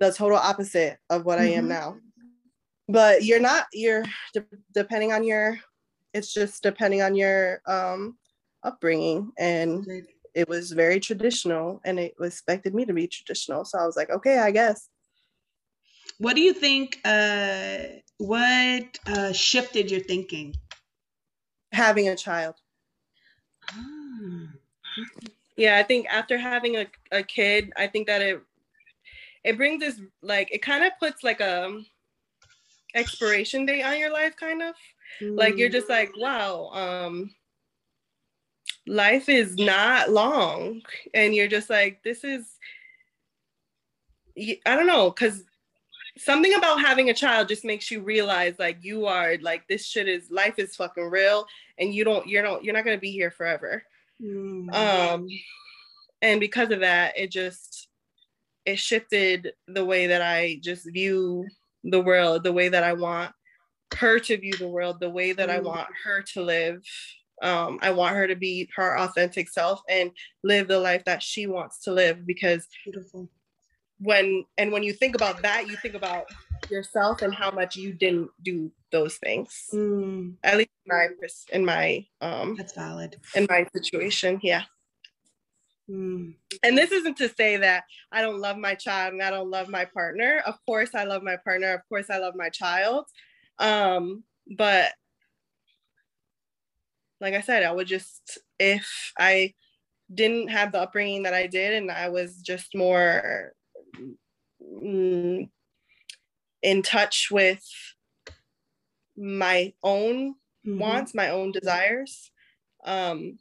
[0.00, 1.48] the total opposite of what mm-hmm.
[1.48, 1.68] i am mm-hmm.
[1.68, 1.96] now.
[2.88, 4.04] But you're not you're
[4.34, 4.44] de-
[4.74, 5.58] depending on your
[6.14, 8.16] it's just depending on your um,
[8.62, 9.32] upbringing.
[9.38, 9.86] And
[10.34, 13.64] it was very traditional and it expected me to be traditional.
[13.64, 14.88] So i was like okay i guess
[16.18, 17.78] what do you think uh,
[18.18, 20.54] what uh, shifted your thinking
[21.72, 22.54] having a child
[23.70, 24.48] ah.
[25.56, 28.40] yeah i think after having a, a kid i think that it
[29.44, 31.80] it brings this like it kind of puts like a
[32.94, 34.74] expiration date on your life kind of
[35.20, 35.36] mm.
[35.36, 37.30] like you're just like wow um
[38.86, 40.80] life is not long
[41.12, 42.58] and you're just like this is
[44.36, 45.44] i don't know because
[46.18, 50.08] something about having a child just makes you realize like you are like this shit
[50.08, 51.46] is life is fucking real
[51.78, 53.82] and you don't you're not you're not going to be here forever
[54.22, 54.74] mm.
[54.74, 55.26] um
[56.22, 57.88] and because of that it just
[58.64, 61.46] it shifted the way that i just view
[61.84, 63.30] the world the way that i want
[63.94, 65.64] her to view the world the way that I mm.
[65.64, 66.82] want her to live.
[67.42, 70.10] Um, I want her to be her authentic self and
[70.42, 73.28] live the life that she wants to live because Beautiful.
[73.98, 76.26] When and when you think about that, you think about
[76.70, 79.68] yourself and how much you didn't do those things.
[79.72, 80.34] Mm.
[80.42, 81.08] At least in my
[81.52, 84.40] in my um that's valid in my situation.
[84.42, 84.64] Yeah.
[85.88, 86.34] Mm.
[86.62, 89.68] And this isn't to say that I don't love my child and I don't love
[89.68, 90.42] my partner.
[90.44, 91.74] Of course, I love my partner.
[91.74, 93.04] Of course, I love my child.
[93.58, 94.24] Um,
[94.56, 94.92] but
[97.20, 99.54] like I said, I would just, if I
[100.12, 103.54] didn't have the upbringing that I did and I was just more
[104.66, 105.48] mm,
[106.62, 107.62] in touch with
[109.16, 110.34] my own
[110.66, 110.78] mm-hmm.
[110.78, 112.30] wants, my own desires,
[112.84, 113.38] um,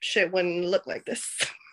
[0.00, 1.44] shit wouldn't look like this.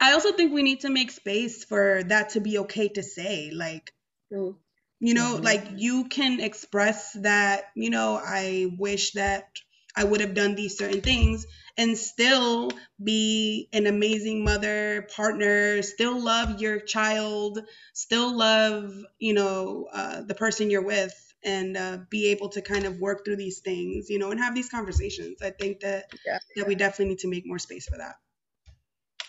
[0.00, 3.50] I also think we need to make space for that to be okay to say.
[3.52, 3.92] Like,
[4.32, 4.56] mm.
[5.00, 5.44] You know, mm-hmm.
[5.44, 9.48] like you can express that, you know, I wish that
[9.96, 11.44] I would have done these certain things
[11.76, 12.70] and still
[13.02, 17.60] be an amazing mother, partner, still love your child,
[17.94, 22.84] still love, you know, uh, the person you're with and uh, be able to kind
[22.84, 25.42] of work through these things, you know, and have these conversations.
[25.42, 26.38] I think that yeah.
[26.56, 28.16] that we definitely need to make more space for that.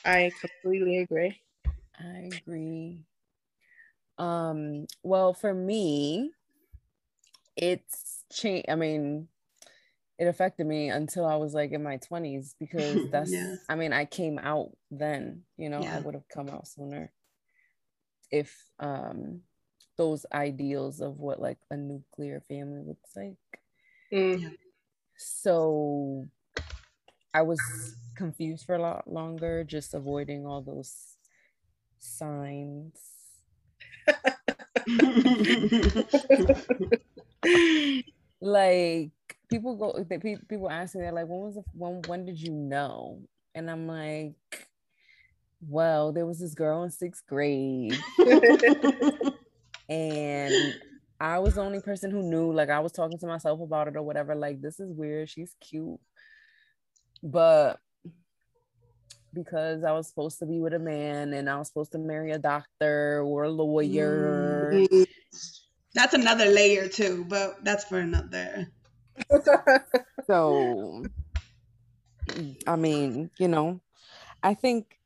[0.06, 1.42] I completely agree.
[2.00, 3.06] I agree.
[4.18, 6.34] Um, well, for me,
[7.56, 8.70] it's changed.
[8.70, 9.28] I mean,
[10.24, 13.56] it affected me until I was like in my 20s because that's, yeah.
[13.68, 15.98] I mean, I came out then, you know, yeah.
[15.98, 17.12] I would have come out sooner
[18.32, 19.42] if um
[19.98, 23.36] those ideals of what like a nuclear family looks like.
[24.12, 24.56] Mm.
[25.18, 26.26] So
[27.34, 27.60] I was
[28.16, 31.18] confused for a lot longer, just avoiding all those
[32.00, 32.98] signs
[38.42, 40.04] like people go
[40.50, 43.20] people ask me that like when was the when when did you know
[43.54, 44.68] and i'm like
[45.68, 47.98] well there was this girl in sixth grade
[49.90, 50.76] and
[51.20, 53.96] i was the only person who knew like i was talking to myself about it
[53.96, 56.00] or whatever like this is weird she's cute
[57.22, 57.80] but
[59.34, 62.32] because I was supposed to be with a man and I was supposed to marry
[62.32, 64.72] a doctor or a lawyer.
[64.74, 65.04] Mm-hmm.
[65.96, 68.68] That's another layer too, but that's for another.
[70.28, 71.04] so,
[72.68, 73.82] I mean, you know,
[74.42, 75.00] I think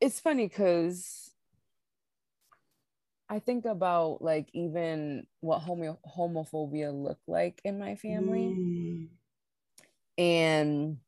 [0.00, 1.30] it's funny because
[3.28, 8.56] I think about like even what homo- homophobia looked like in my family.
[8.58, 9.08] Mm.
[10.18, 10.98] And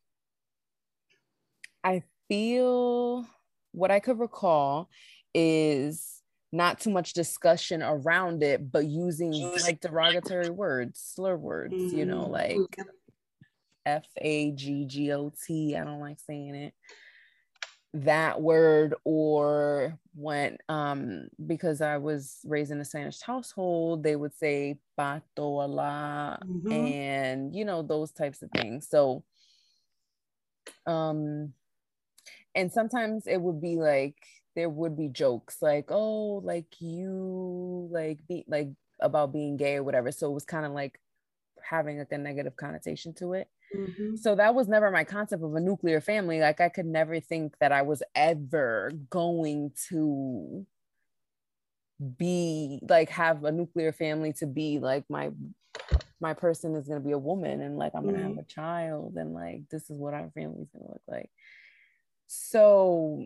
[1.83, 3.27] I feel
[3.73, 4.89] what I could recall
[5.35, 6.14] is
[6.55, 9.33] not too much discussion around it, but using
[9.63, 12.61] like derogatory words, slur words, you know, mm-hmm.
[12.61, 12.77] like
[13.85, 15.77] F A G G O T.
[15.77, 16.75] I don't like saying it.
[17.95, 24.35] That word, or when, um, because I was raised in a Spanish household, they would
[24.35, 26.73] say pato a la, mm-hmm.
[26.73, 28.89] and you know, those types of things.
[28.89, 29.25] So,
[30.87, 31.53] um,
[32.55, 34.17] and sometimes it would be like
[34.55, 38.69] there would be jokes like oh like you like be like
[39.01, 41.01] about being gay or whatever so it was kind of like
[41.63, 44.17] having like a negative connotation to it mm-hmm.
[44.17, 47.55] so that was never my concept of a nuclear family like i could never think
[47.59, 50.67] that i was ever going to
[52.17, 55.31] be like have a nuclear family to be like my
[56.21, 58.37] my person is going to be a woman and like i'm going to mm-hmm.
[58.37, 61.31] have a child and like this is what our family is going to look like
[62.27, 63.25] so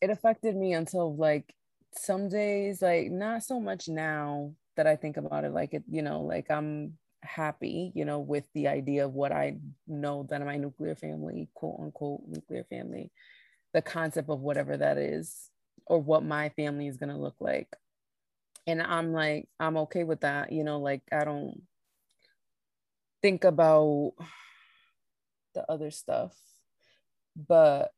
[0.00, 1.54] it affected me until like
[1.92, 6.02] some days, like not so much now that I think about it, like it, you
[6.02, 10.56] know, like I'm happy, you know, with the idea of what I know that my
[10.56, 13.10] nuclear family, quote unquote, nuclear family,
[13.74, 15.50] the concept of whatever that is,
[15.86, 17.74] or what my family is going to look like.
[18.66, 21.62] And I'm like, I'm okay with that, you know, like I don't
[23.22, 24.12] think about
[25.54, 26.36] the other stuff
[27.46, 27.92] but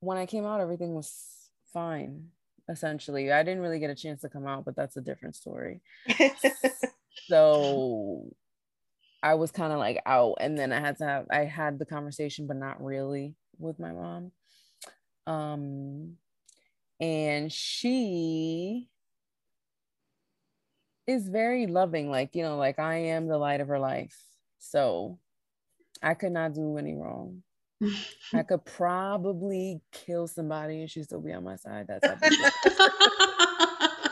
[0.00, 1.12] when I came out, everything was
[1.72, 2.28] fine.
[2.68, 5.80] Essentially, I didn't really get a chance to come out, but that's a different story.
[7.28, 8.30] so
[9.22, 11.86] I was kind of like out, and then I had to have I had the
[11.86, 14.32] conversation, but not really with my mom.
[15.26, 16.16] Um,
[17.00, 18.88] and she
[21.06, 24.16] is very loving, like you know, like I am the light of her life.
[24.58, 25.18] So
[26.02, 27.42] I could not do any wrong.
[28.34, 31.86] I could probably kill somebody and she'd still be on my side.
[31.88, 32.06] That's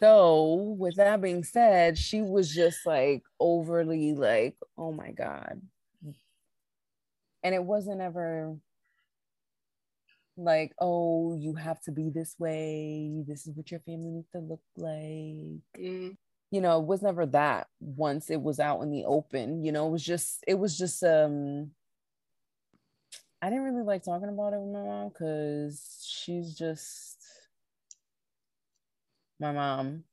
[0.00, 5.60] so with that being said, she was just like overly like, oh my God.
[7.42, 8.56] And it wasn't ever
[10.36, 13.22] like, oh, you have to be this way.
[13.26, 15.60] This is what your family needs to look like.
[15.78, 16.16] Mm
[16.50, 19.88] you know it was never that once it was out in the open you know
[19.88, 21.72] it was just it was just um
[23.44, 27.18] i didn't really like talking about it with my mom because she's just
[29.40, 30.04] my mom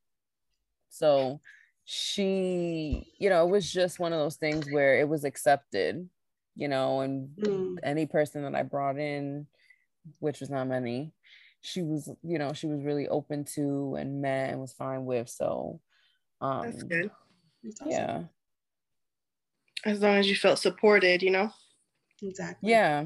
[0.89, 1.39] so
[1.86, 6.07] she you know it was just one of those things where it was accepted
[6.55, 7.75] you know and mm.
[7.84, 9.47] any person that i brought in
[10.19, 11.13] which was not many
[11.61, 15.29] she was you know she was really open to and met and was fine with
[15.29, 15.79] so
[16.41, 17.11] um, That's good.
[17.65, 17.91] Awesome.
[17.91, 18.23] Yeah.
[19.86, 21.51] As long as you felt supported, you know?
[22.21, 22.69] Exactly.
[22.69, 23.05] Yeah.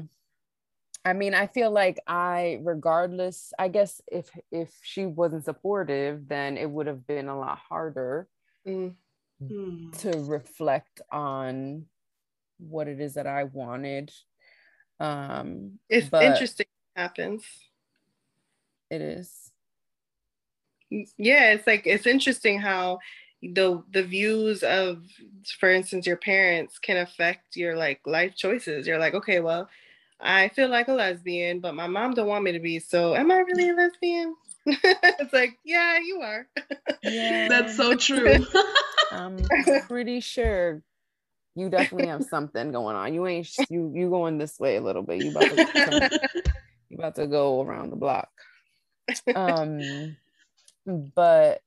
[1.06, 6.56] I mean, I feel like I, regardless, I guess if if she wasn't supportive, then
[6.56, 8.26] it would have been a lot harder
[8.66, 8.92] mm.
[9.40, 11.84] to reflect on
[12.58, 14.10] what it is that I wanted.
[14.98, 17.44] Um, it's interesting happens.
[18.90, 19.52] It is.
[20.90, 22.98] Yeah, it's like it's interesting how
[23.42, 25.04] the the views of
[25.60, 29.68] for instance your parents can affect your like life choices you're like okay well
[30.20, 33.30] i feel like a lesbian but my mom don't want me to be so am
[33.30, 34.34] i really a lesbian?
[34.66, 36.48] It's like yeah you are.
[37.02, 37.48] Yeah.
[37.48, 38.44] That's so true.
[39.12, 39.38] I'm
[39.86, 40.82] pretty sure
[41.54, 43.14] you definitely have something going on.
[43.14, 45.22] You ain't you you going this way a little bit.
[45.22, 46.20] You about to
[46.90, 48.28] you about to go around the block.
[49.36, 50.16] Um
[50.86, 51.62] but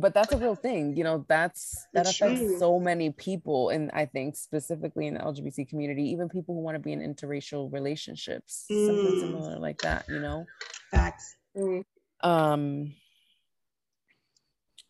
[0.00, 2.58] but that's a real thing you know that's that it's affects true.
[2.58, 6.74] so many people and i think specifically in the lgbt community even people who want
[6.74, 8.86] to be in interracial relationships mm.
[8.86, 10.46] something similar like that you know
[10.90, 11.84] facts mm.
[12.22, 12.92] um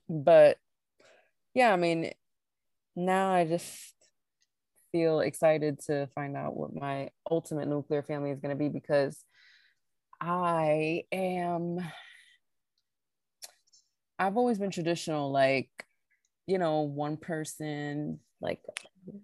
[0.09, 0.57] but
[1.55, 2.11] yeah i mean
[2.97, 3.95] now i just
[4.93, 9.25] feel excited to find out what my ultimate nuclear family is going to be because
[10.21, 11.79] i am
[14.21, 15.87] I've always been traditional, like,
[16.47, 18.61] you know, one person like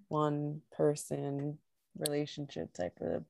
[0.08, 1.58] one person
[1.98, 3.24] relationship type of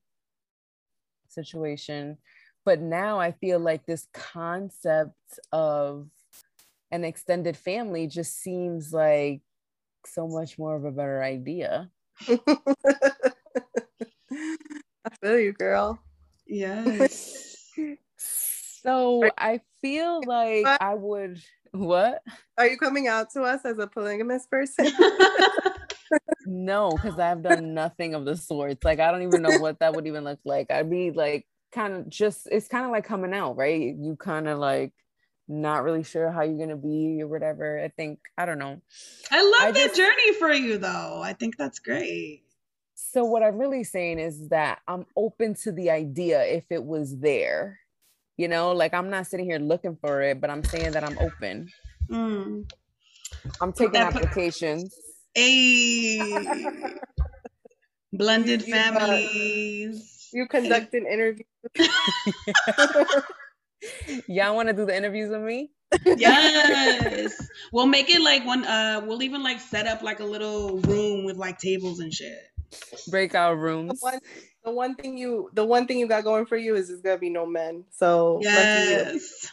[1.29, 2.17] situation.
[2.65, 6.07] But now I feel like this concept of
[6.91, 9.41] an extended family just seems like
[10.05, 11.89] so much more of a better idea.
[12.29, 12.35] I
[15.21, 15.99] feel you, girl.
[16.45, 17.55] Yes.
[18.17, 21.41] so I feel like I would
[21.71, 22.21] what?
[22.57, 24.91] Are you coming out to us as a polygamous person?
[26.45, 28.83] no, because I've done nothing of the sorts.
[28.83, 30.71] Like I don't even know what that would even look like.
[30.71, 33.95] I'd be like kind of just it's kind of like coming out, right?
[33.97, 34.93] You kind of like
[35.47, 37.79] not really sure how you're gonna be or whatever.
[37.79, 38.81] I think I don't know.
[39.31, 41.21] I love I that just, journey for you though.
[41.23, 42.43] I think that's great.
[42.95, 47.19] So what I'm really saying is that I'm open to the idea if it was
[47.19, 47.79] there.
[48.37, 51.17] You know, like I'm not sitting here looking for it, but I'm saying that I'm
[51.17, 51.69] open.
[52.09, 52.69] Mm.
[53.59, 54.95] I'm taking applications.
[55.35, 56.19] A
[58.13, 60.29] blended you, families.
[60.33, 61.43] You conduct an interview.
[64.27, 65.71] Y'all want to do the interviews with me?
[66.05, 67.33] yes.
[67.71, 71.23] we'll make it like one uh we'll even like set up like a little room
[71.23, 72.37] with like tables and shit.
[73.09, 74.03] Breakout rooms.
[74.67, 77.17] The one, thing you the one thing you got going for you is there's gonna
[77.17, 77.85] be no men.
[77.89, 79.49] So yes.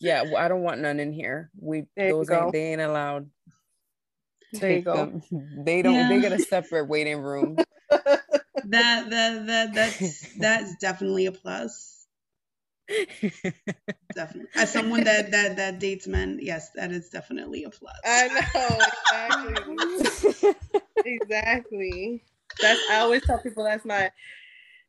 [0.00, 1.50] Yeah, well, I don't want none in here.
[1.56, 3.30] We there those ain't they ain't allowed.
[4.52, 4.96] There you go.
[4.96, 5.22] Them.
[5.64, 5.94] They don't.
[5.94, 6.08] Yeah.
[6.08, 7.58] They get a separate waiting room.
[7.90, 8.24] that
[8.64, 12.06] that that that's that's definitely a plus.
[14.16, 14.50] definitely.
[14.56, 17.94] As someone that that that dates men, yes, that is definitely a plus.
[18.04, 18.78] I know
[19.76, 20.54] exactly.
[21.04, 22.24] exactly.
[22.60, 24.10] That's I always tell people that's my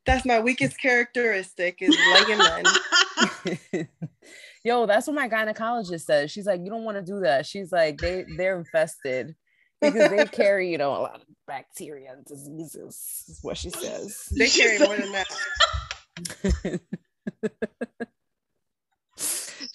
[0.05, 3.87] that's my weakest characteristic is liking men.
[4.63, 6.31] Yo, that's what my gynecologist says.
[6.31, 7.45] She's like, you don't want to do that.
[7.45, 9.35] She's like, they they're infested
[9.81, 13.25] because they carry, you know, a lot of bacteria and diseases.
[13.27, 14.29] Is what she says.
[14.37, 15.27] They carry more than that.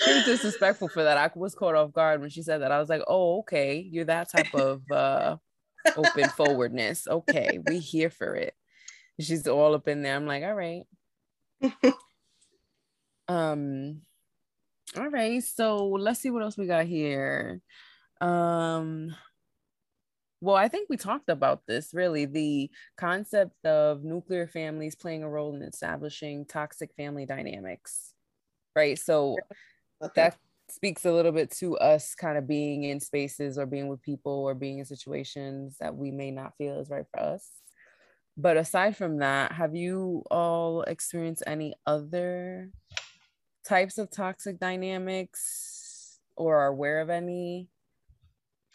[0.04, 1.18] she was disrespectful for that.
[1.18, 2.72] I was caught off guard when she said that.
[2.72, 5.36] I was like, oh, okay, you're that type of uh,
[5.96, 7.08] open forwardness.
[7.08, 8.54] Okay, we here for it.
[9.20, 10.16] She's all up in there.
[10.16, 10.84] I'm like, all right.
[13.28, 14.02] um,
[14.96, 15.42] all right.
[15.42, 17.60] So let's see what else we got here.
[18.20, 19.14] Um,
[20.40, 25.28] well, I think we talked about this really the concept of nuclear families playing a
[25.28, 28.12] role in establishing toxic family dynamics
[28.76, 28.98] right?
[28.98, 29.38] So
[30.04, 30.12] okay.
[30.14, 30.36] that
[30.68, 34.32] speaks a little bit to us kind of being in spaces or being with people
[34.32, 37.48] or being in situations that we may not feel is right for us.
[38.36, 42.70] But aside from that, have you all experienced any other
[43.66, 47.68] types of toxic dynamics or are aware of any?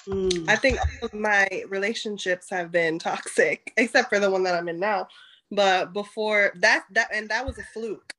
[0.07, 0.49] Mm.
[0.49, 0.79] I think
[1.13, 5.07] my relationships have been toxic, except for the one that I'm in now.
[5.51, 8.13] But before that, that and that was a fluke.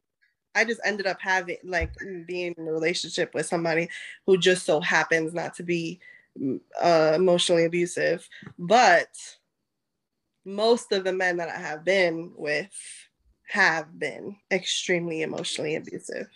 [0.55, 1.93] I just ended up having like
[2.27, 3.89] being in a relationship with somebody
[4.27, 5.99] who just so happens not to be
[6.39, 8.29] mm, uh, emotionally abusive.
[8.59, 9.09] But
[10.45, 12.71] most of the men that I have been with
[13.49, 16.29] have been extremely emotionally abusive.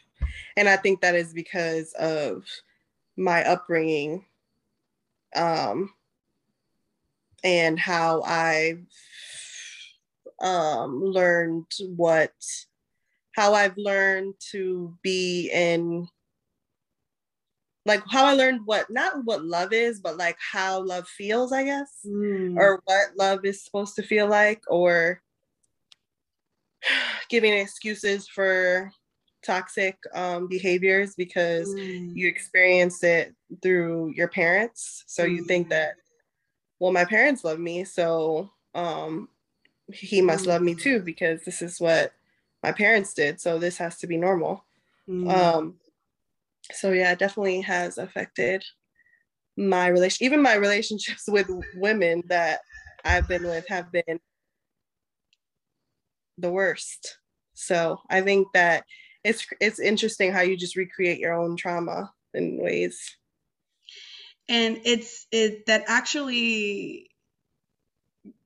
[0.57, 2.45] And I think that is because of
[3.17, 4.25] my upbringing
[5.35, 5.93] um,
[7.43, 8.79] and how I
[10.41, 12.33] um, learned what
[13.33, 16.09] how I've learned to be in
[17.87, 21.64] like how I learned what not what love is, but like how love feels, I
[21.64, 22.57] guess, mm.
[22.57, 25.22] or what love is supposed to feel like, or
[27.30, 28.91] giving excuses for
[29.45, 32.14] toxic um, behaviors because mm.
[32.14, 35.05] you experience it through your parents.
[35.07, 35.37] So mm.
[35.37, 35.70] you think mm.
[35.70, 35.95] that,
[36.80, 39.28] well, my parents love me, so um,
[39.93, 40.80] he must love me mm.
[40.80, 42.12] too because this is what
[42.64, 43.41] my parents did.
[43.41, 44.64] So this has to be normal.
[45.09, 45.32] Mm.
[45.32, 45.74] Um,
[46.73, 48.64] so yeah, it definitely has affected
[49.57, 52.61] my relation, even my relationships with women that
[53.05, 54.21] I've been with have been
[56.39, 57.19] the worst.
[57.55, 58.85] So I think that
[59.25, 63.17] it's it's interesting how you just recreate your own trauma in ways.
[64.49, 67.11] And it's it that actually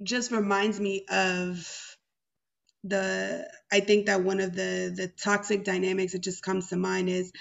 [0.03, 1.90] just reminds me of
[2.85, 7.09] the i think that one of the the toxic dynamics that just comes to mind
[7.09, 7.33] is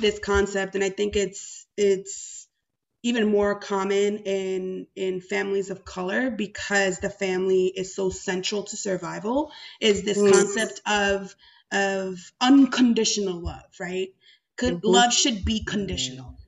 [0.00, 0.74] this concept.
[0.74, 2.48] And i think it's it's
[3.02, 8.76] even more common in in families of color because the family is so central to
[8.76, 10.32] survival is this mm.
[10.32, 11.34] concept of
[11.72, 14.08] of unconditional love right?
[14.60, 14.86] Mm-hmm.
[14.86, 16.38] love should be conditional.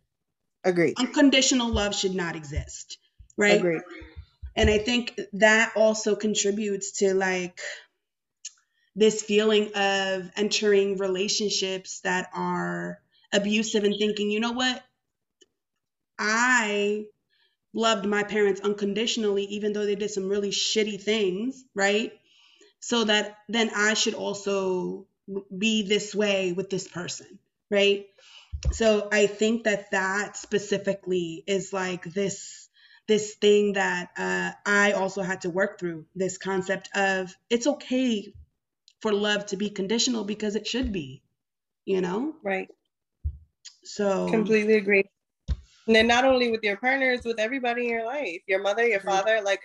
[0.62, 2.99] Agree unconditional love should not exist
[3.36, 3.59] right?
[3.59, 3.80] Agree
[4.57, 7.61] and i think that also contributes to like
[8.97, 13.01] this feeling of entering relationships that are
[13.32, 14.82] abusive and thinking you know what?
[16.18, 17.07] I
[17.72, 22.12] loved my parents unconditionally even though they did some really shitty things right?
[22.80, 25.07] So that then i should also
[25.57, 27.38] be this way with this person
[27.70, 28.07] right?
[28.72, 32.68] So i think that that specifically is like this
[33.07, 38.32] this thing that uh, i also had to work through this concept of it's okay
[39.05, 41.22] for love to be conditional because it should be
[41.84, 42.68] you know right
[43.84, 45.05] so completely agree
[45.86, 49.00] and then not only with your partners with everybody in your life your mother your
[49.00, 49.61] father like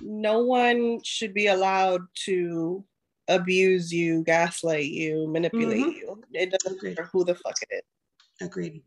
[0.00, 2.84] no one should be allowed to
[3.28, 5.90] abuse you, gaslight you, manipulate mm-hmm.
[5.90, 6.22] you.
[6.32, 6.90] It doesn't Agreed.
[6.90, 8.46] matter who the fuck it is.
[8.46, 8.82] Agreed.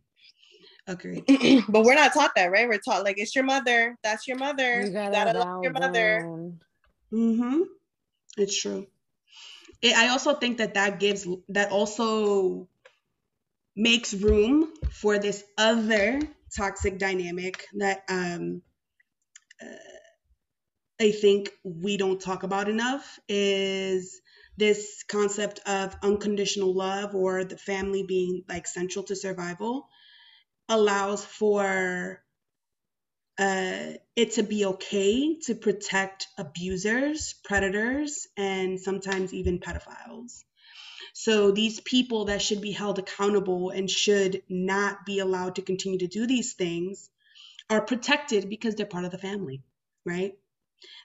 [0.87, 1.25] Agreed.
[1.69, 2.67] but we're not taught that, right?
[2.67, 3.97] We're taught like it's your mother.
[4.03, 4.81] That's your mother.
[4.81, 6.51] You gotta, you gotta love your mother.
[7.13, 7.61] Mm-hmm.
[8.37, 8.87] It's true.
[9.81, 12.67] It, I also think that that gives that also
[13.75, 16.19] makes room for this other
[16.55, 18.61] toxic dynamic that um
[19.61, 19.65] uh,
[20.99, 24.21] I think we don't talk about enough is
[24.57, 29.89] this concept of unconditional love or the family being like central to survival
[30.69, 32.23] allows for
[33.41, 40.43] uh, it to be okay to protect abusers, predators, and sometimes even pedophiles.
[41.13, 45.99] So these people that should be held accountable and should not be allowed to continue
[45.99, 47.09] to do these things
[47.69, 49.63] are protected because they're part of the family,
[50.05, 50.35] right?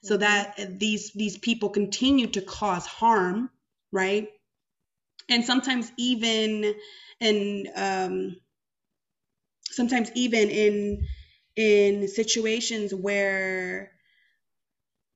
[0.03, 0.20] so mm-hmm.
[0.20, 3.51] that these these people continue to cause harm
[3.93, 4.28] right
[5.28, 6.74] and sometimes even
[7.20, 8.37] in um
[9.64, 11.07] sometimes even in
[11.57, 13.93] in situations where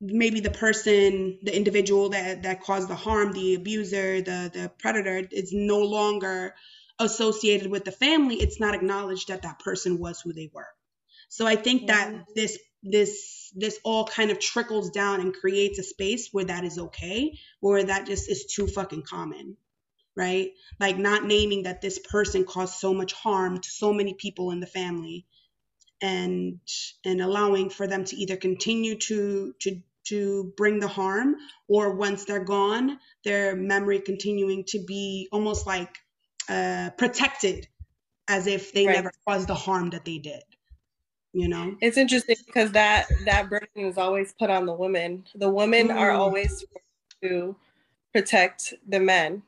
[0.01, 5.29] maybe the person the individual that that caused the harm the abuser the the predator
[5.31, 6.55] is no longer
[6.99, 10.69] associated with the family it's not acknowledged that that person was who they were
[11.29, 12.15] so i think mm-hmm.
[12.17, 16.65] that this this this all kind of trickles down and creates a space where that
[16.65, 19.57] is okay or that just is too fucking common
[20.17, 24.51] right like not naming that this person caused so much harm to so many people
[24.51, 25.27] in the family
[26.03, 26.59] and
[27.05, 31.37] and allowing for them to either continue to to to bring the harm
[31.69, 35.99] or once they're gone their memory continuing to be almost like
[36.49, 37.69] uh, protected
[38.29, 38.97] as if they right.
[38.97, 40.43] never caused the harm that they did
[41.33, 45.51] you know it's interesting because that that burden is always put on the women the
[45.51, 45.97] women mm.
[45.97, 46.65] are always
[47.23, 47.55] to
[48.13, 49.43] protect the men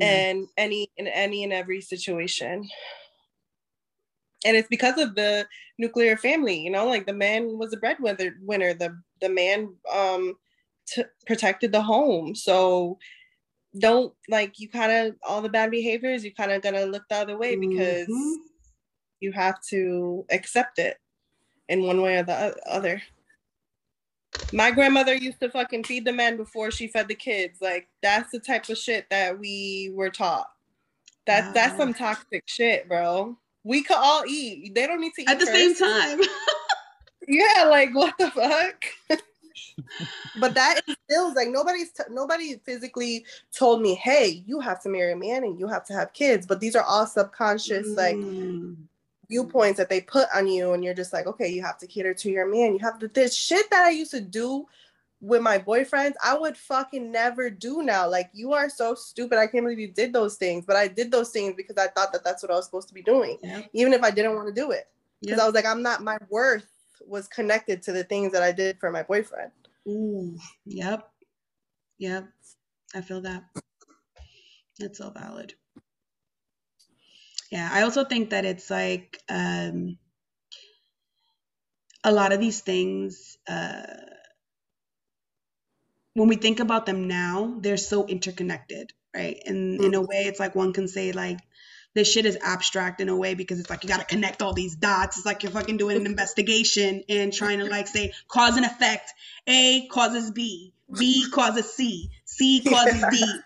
[0.00, 0.04] mm.
[0.04, 2.68] and any in any and every situation
[4.44, 5.46] and it's because of the
[5.78, 10.34] nuclear family you know like the man was a breadwinner winner the the man um
[10.86, 12.98] t- protected the home so
[13.78, 17.16] don't like you kind of all the bad behaviors you kind of gonna look the
[17.16, 18.34] other way because mm-hmm
[19.20, 20.98] you have to accept it
[21.68, 23.02] in one way or the other.
[24.52, 27.60] My grandmother used to fucking feed the men before she fed the kids.
[27.60, 30.46] Like that's the type of shit that we were taught.
[31.26, 31.52] That wow.
[31.52, 33.36] that's some toxic shit, bro.
[33.66, 34.74] We could all eat.
[34.74, 35.78] They don't need to eat at the first.
[35.78, 36.20] same time.
[37.28, 38.84] yeah, like what the fuck?
[40.40, 45.12] but that instills like nobody's t- nobody physically told me, hey, you have to marry
[45.12, 46.46] a man and you have to have kids.
[46.46, 47.96] But these are all subconscious, mm.
[47.96, 48.76] like
[49.28, 52.14] viewpoints that they put on you and you're just like okay you have to cater
[52.14, 54.64] to your man you have to this shit that i used to do
[55.26, 58.08] with my boyfriends i would fucking never do now.
[58.08, 59.38] Like you are so stupid.
[59.38, 62.12] I can't believe you did those things but i did those things because i thought
[62.12, 63.38] that that's what i was supposed to be doing
[63.72, 64.88] even if i didn't want to do it.
[65.20, 65.44] Because yep.
[65.44, 66.68] i was like i'm not my worth
[67.06, 69.52] was connected to the things that i did for my boyfriend.
[69.88, 71.08] Ooh, yep.
[71.98, 72.28] Yep.
[72.94, 73.44] I feel that.
[74.78, 75.54] That's so valid.
[77.50, 79.98] Yeah, I also think that it's like um,
[82.02, 83.38] a lot of these things.
[83.48, 83.84] Uh,
[86.16, 89.38] when we think about them now, they're so interconnected, right?
[89.44, 90.08] And in a mm.
[90.08, 91.38] way, it's like one can say like
[91.92, 94.54] this shit is abstract in a way because it's like you got to connect all
[94.54, 95.18] these dots.
[95.18, 99.12] It's like you're fucking doing an investigation and trying to like say cause and effect.
[99.46, 103.24] A causes B, B causes C, C causes D.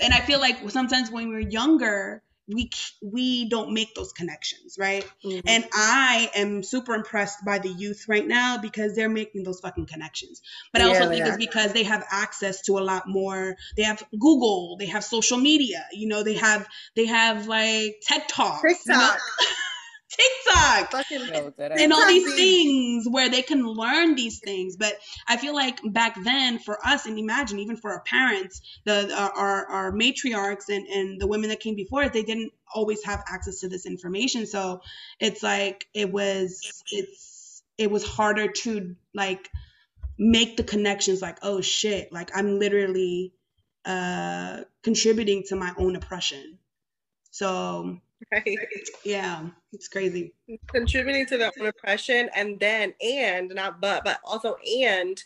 [0.00, 2.22] And I feel like sometimes when we're younger,
[2.52, 2.70] we
[3.02, 5.40] we don't make those connections right mm-hmm.
[5.46, 9.86] and i am super impressed by the youth right now because they're making those fucking
[9.86, 13.82] connections but i also think it's because they have access to a lot more they
[13.82, 16.66] have google they have social media you know they have
[16.96, 18.86] they have like ted talks TikTok.
[18.86, 19.16] You know?
[20.10, 24.76] TikTok Fucking Yo, that and all these things where they can learn these things.
[24.76, 24.94] But
[25.28, 29.30] I feel like back then, for us, and imagine even for our parents, the our
[29.30, 33.22] our, our matriarchs and and the women that came before us, they didn't always have
[33.28, 34.46] access to this information.
[34.46, 34.82] So
[35.20, 39.48] it's like it was it's it was harder to like
[40.18, 41.22] make the connections.
[41.22, 43.32] Like oh shit, like I'm literally
[43.84, 46.58] uh contributing to my own oppression.
[47.30, 48.00] So
[48.32, 48.58] right.
[49.04, 50.32] yeah, it's crazy.
[50.68, 55.22] contributing to their own oppression and then and not but but also and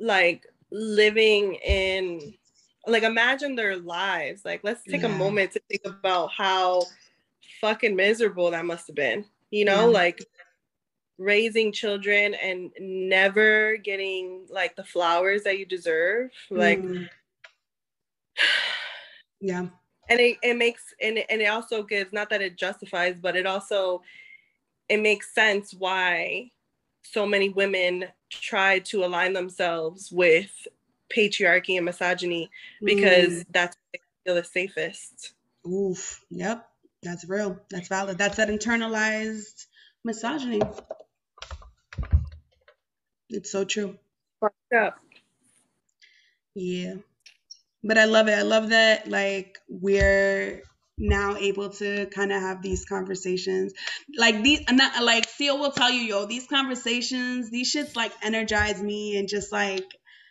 [0.00, 2.34] like living in
[2.86, 5.14] like imagine their lives like let's take Yeah.
[5.14, 6.82] a moment to think about how
[7.60, 9.98] fucking miserable that must have been you know Yeah.
[10.02, 10.24] like
[11.18, 17.08] raising children and never getting like the flowers that you deserve like Mm.
[19.40, 19.66] yeah.
[20.08, 23.36] And it, it makes and it, and it also gives not that it justifies but
[23.36, 24.02] it also
[24.88, 26.50] it makes sense why
[27.04, 30.66] so many women try to align themselves with
[31.14, 32.50] patriarchy and misogyny
[32.84, 34.00] because that's what they
[34.30, 35.34] feel the safest
[35.66, 35.90] Mm.
[35.90, 36.68] oof, yep,
[37.02, 37.60] that's real.
[37.70, 38.18] That's valid.
[38.18, 39.66] That's that internalized
[40.04, 40.62] misogyny.
[43.30, 43.98] It's so true.
[44.40, 45.00] Fucked up.
[46.54, 46.96] Yeah.
[47.84, 48.32] But I love it.
[48.38, 50.62] I love that like we're
[50.98, 53.72] now able to kind of have these conversations.
[54.16, 58.12] Like these and not like Seal will tell you, yo, these conversations, these shits like
[58.22, 59.84] energize me and just like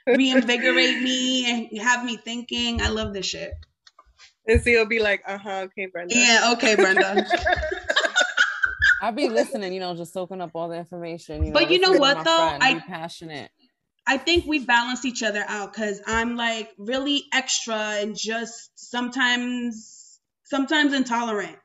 [0.08, 2.82] reinvigorate me and have me thinking.
[2.82, 3.52] I love this shit.
[4.48, 7.26] and so you'll be like uh-huh okay brenda Yeah, okay, Brenda.
[9.02, 11.44] I'll be listening, you know, just soaking up all the information.
[11.44, 12.32] You know, But you know what, though?
[12.32, 13.50] I- be passionate.
[14.08, 20.20] I think we balance each other out because I'm like really extra and just sometimes
[20.44, 21.58] sometimes intolerant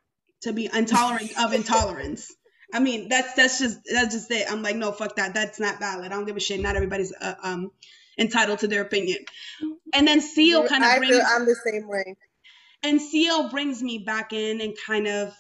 [0.43, 2.33] to be intolerant of intolerance.
[2.73, 4.51] I mean that's that's just that's just it.
[4.51, 6.07] I'm like no fuck that that's not valid.
[6.07, 6.61] I don't give a shit.
[6.61, 7.71] Not everybody's uh, um
[8.19, 9.19] entitled to their opinion.
[9.95, 12.17] And then Seal kind of I brings feel i'm the same way
[12.83, 15.35] and Seal brings me back in and kind of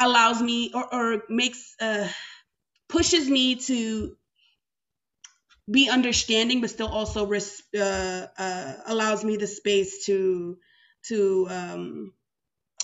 [0.00, 2.08] allows me or, or makes uh
[2.88, 4.16] pushes me to
[5.70, 10.58] be understanding but still also res- uh, uh, allows me the space to
[11.08, 12.12] to um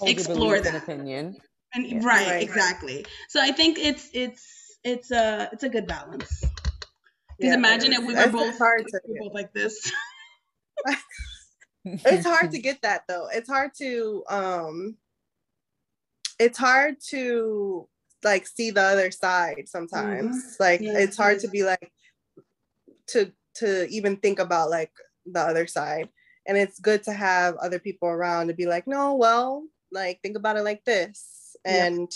[0.07, 0.75] explore that.
[0.83, 1.37] opinion.
[1.75, 2.05] and Yeah.
[2.05, 2.43] right, Right.
[2.43, 3.07] exactly.
[3.29, 6.45] So i think it's it's it's a it's a good balance.
[7.39, 9.93] Because Yeah, imagine it if we were both, hard to we were both like this.
[11.85, 13.29] It's hard to get that though.
[13.33, 14.97] It's hard to um
[16.39, 17.89] it's hard to
[18.23, 20.57] like see the other side sometimes.
[20.61, 21.93] Like Yeah, it's hard to be like
[23.09, 24.93] to to even think about like
[25.25, 26.09] the other side.
[26.47, 30.37] And it's good to have other people around to be like no well like think
[30.37, 31.57] about it like this.
[31.65, 31.87] Yeah.
[31.87, 32.11] and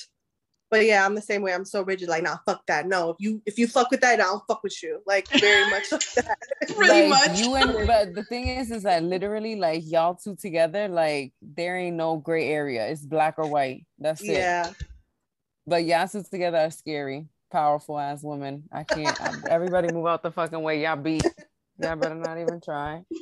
[0.71, 1.53] but yeah i'm the same way.
[1.53, 2.87] I'm so rigid like nah fuck that.
[2.87, 5.03] No if you if you fuck with that i don't fuck with you.
[5.07, 6.39] Like very much like that.
[6.77, 7.41] Pretty like, much.
[7.41, 11.77] You and but the thing is, is that literally like y'all two together, like there
[11.77, 12.87] ain't no gray area.
[12.89, 13.87] It's black or white.
[13.99, 14.33] That's it.
[14.33, 14.73] yeah.
[15.67, 18.65] But y'all two together are scary, powerful ass women.
[18.73, 19.19] I can't.
[19.49, 20.83] Everybody move out the fucking way.
[20.83, 21.27] Y'all beat.
[21.79, 23.03] Y'all better not even try.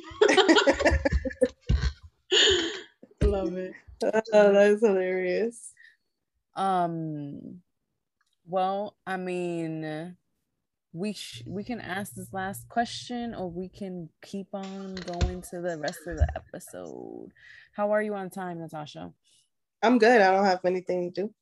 [3.23, 3.73] love it
[4.03, 5.73] oh that's hilarious
[6.55, 7.61] Um.
[8.47, 10.15] Well, I mean,
[10.91, 15.61] we sh- we can ask this last question, or we can keep on going to
[15.61, 17.29] the rest of the episode.
[17.73, 19.11] How are you on time, Natasha?
[19.81, 21.33] i'm good i don't have anything to do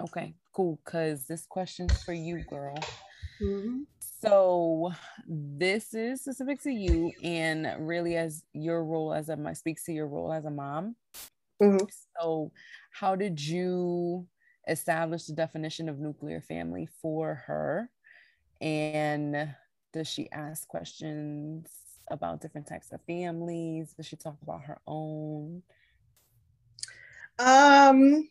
[0.00, 0.80] Okay, cool.
[0.84, 2.90] Cause this question's for you, girl.
[3.40, 3.86] Mhm.
[3.98, 4.92] So
[5.26, 10.06] this is specific to you, and really as your role as a speaks to your
[10.06, 10.96] role as a mom.
[11.60, 11.86] Mhm.
[12.18, 12.52] So,
[12.92, 14.28] how did you
[14.68, 17.90] establish the definition of nuclear family for her?
[18.60, 19.56] And
[19.92, 21.70] does she ask questions
[22.10, 23.94] about different types of families?
[23.94, 25.64] Does she talk about her own?
[27.38, 28.28] Um,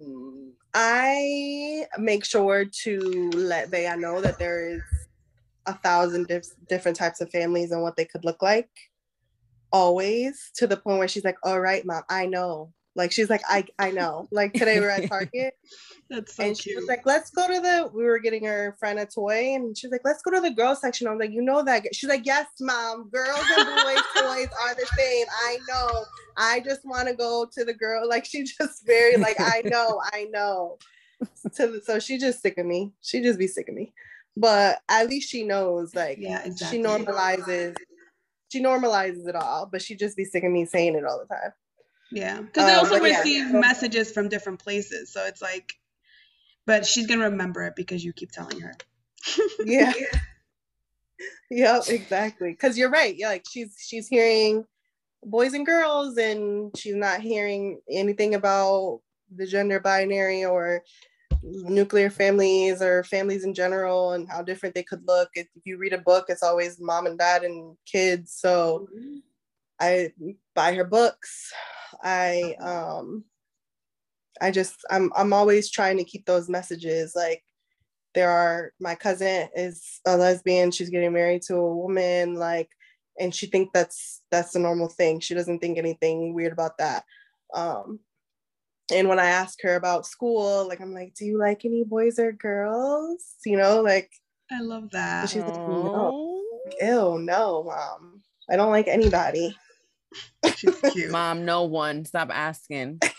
[0.00, 4.82] Mm, I make sure to let Bea know that there is
[5.66, 8.70] a thousand dif- different types of families and what they could look like.
[9.72, 13.42] Always to the point where she's like, "All right, mom, I know." Like she's like,
[13.48, 15.54] "I I know." Like today we're at Target
[16.10, 18.76] that's so and she cute was like, "Let's go to the." We were getting her
[18.78, 21.30] friend a toy, and she's like, "Let's go to the girls section." I was like,
[21.30, 23.08] "You know that?" She's like, "Yes, mom.
[23.10, 25.26] Girls and boys toys are the same.
[25.30, 26.04] I know.
[26.36, 30.00] I just want to go to the girl." Like she just very like, "I know,
[30.12, 30.78] I know."
[31.44, 32.92] The, so she just sick of me.
[33.00, 33.92] She just be sick of me.
[34.36, 37.76] But at least she knows, like, yeah exactly she normalizes.
[38.50, 41.32] She normalizes it all, but she just be sick of me saying it all the
[41.32, 41.52] time.
[42.12, 43.18] Yeah, because they Um, also but yeah.
[43.18, 45.74] receive messages from different places, so it's like,
[46.66, 48.74] but she's gonna remember it because you keep telling her.
[49.64, 49.92] yeah.
[51.50, 52.52] Yep exactly.
[52.52, 54.64] Because you're right yeah like she's she's hearing
[55.24, 59.00] boys and girls and she's not hearing anything about
[59.36, 60.82] the gender binary or
[61.42, 65.28] nuclear families or families in general and how different they could look.
[65.34, 68.88] If you read a book it's always mom and dad and kids so
[69.80, 70.12] i
[70.54, 71.52] buy her books.
[72.02, 73.24] I um
[74.40, 77.14] i just i'm i'm always trying to keep those messages.
[77.16, 77.42] Like
[78.14, 80.70] there are my cousin is a lesbian.
[80.70, 82.34] She's getting married to a woman.
[82.34, 82.70] Like
[83.18, 85.20] and she thinks that's that's the normal thing.
[85.20, 87.04] She doesn't think anything weird about that.
[87.54, 88.00] Um
[88.92, 92.18] and when i ask her about school like i'm like do you like any boys
[92.18, 93.36] or girls?
[93.46, 94.10] You know like
[94.52, 95.28] I love that.
[95.30, 96.42] She's like, no.
[96.80, 98.22] Ew no mom.
[98.50, 99.56] I don't like anybody
[100.56, 101.10] She's cute.
[101.10, 102.04] Mom, no one.
[102.04, 103.00] Stop asking.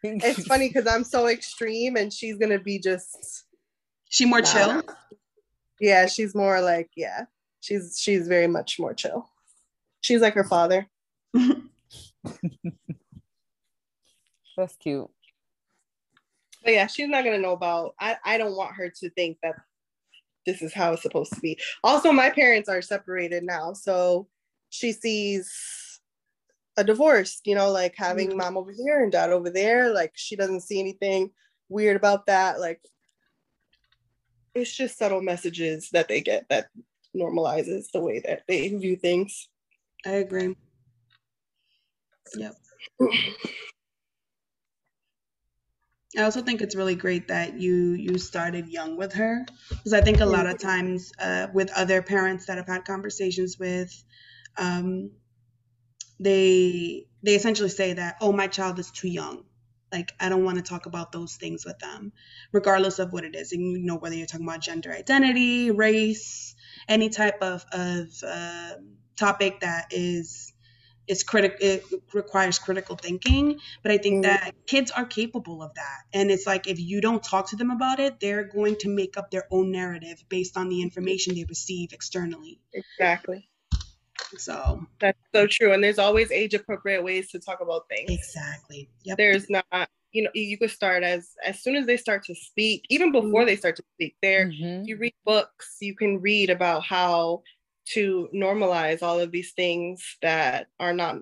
[0.04, 3.44] it's funny because i'm so extreme and she's gonna be just
[4.08, 4.46] She more Nah.
[4.52, 4.82] chill.
[5.80, 7.24] yeah she's more like yeah
[7.58, 9.28] she's she's very much more chill
[10.00, 10.86] she's like her father
[14.56, 15.08] That's cute.
[16.64, 17.94] But yeah, she's not gonna know about.
[18.00, 19.54] I I don't want her to think that
[20.46, 21.58] this is how it's supposed to be.
[21.84, 24.26] Also, my parents are separated now, so
[24.70, 26.00] she sees
[26.76, 27.40] a divorce.
[27.44, 28.36] You know, like having Mhm.
[28.36, 29.92] mom over here and dad over there.
[29.92, 31.32] Like she doesn't see anything
[31.68, 32.60] weird about that.
[32.60, 32.82] Like
[34.54, 36.68] it's just subtle messages that they get that
[37.16, 39.48] normalizes the way that they view things.
[40.04, 40.56] I agree.
[42.34, 42.54] Yep.
[46.16, 50.00] I also think it's really great that you you started young with her because I
[50.00, 53.92] think a lot of times uh, with other parents that I've had conversations with,
[54.58, 55.12] um,
[56.20, 59.44] they they essentially say that oh my child is too young,
[59.92, 62.12] like I don't want to talk about those things with them,
[62.52, 66.54] regardless of what it is, and you know whether you're talking about gender identity, race,
[66.88, 68.74] any type of of uh,
[69.16, 70.52] topic that is
[71.08, 73.60] is critical it requires critical thinking.
[73.82, 74.22] But i think Mhm.
[74.22, 76.00] that kids are capable of that.
[76.14, 79.16] And it's like if you don't talk to them about it they're going to make
[79.18, 82.60] up their own narrative based on the information they receive externally.
[82.72, 83.47] Exactly.
[84.36, 85.72] So That's so true.
[85.72, 88.10] And there's always age appropriate ways to talk about things.
[88.10, 92.24] exactly yep there's not you know you could start as as soon as they start
[92.24, 94.86] to speak even before they start to speak there Mhm.
[94.86, 97.42] you read books you can read about how
[97.94, 101.16] to normalize all of these things that are not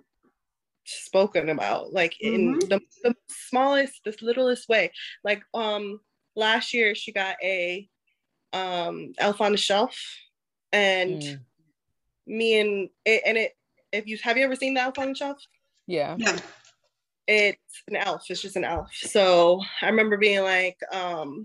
[0.85, 2.69] spoken about like in Mhm.
[2.69, 4.93] the, the smallest the littlest way
[5.25, 6.01] like um
[6.37, 7.89] last year she got a
[8.53, 9.97] um elf on the shelf
[10.73, 11.41] and Mm.
[12.27, 13.57] Me and it, and it
[13.93, 15.39] if you have you ever seen the elf on the shelf?
[15.87, 16.17] Yeah.
[16.19, 16.39] yeah.
[17.29, 18.25] It's an elf.
[18.29, 18.91] It's just an elf.
[18.93, 21.45] So i remember being like um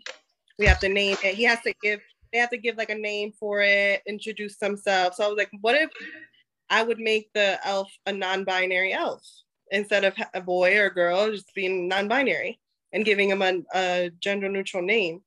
[0.60, 1.36] we have to name it.
[1.36, 2.02] He has to give
[2.32, 5.18] they have to give like a name for it introduce themselves.
[5.18, 5.90] So i was like what if
[6.70, 9.22] i would make the elf a non-binary elf
[9.72, 12.60] instead of a boy or girl just being non-binary
[12.94, 15.22] and giving him a, a gender neutral name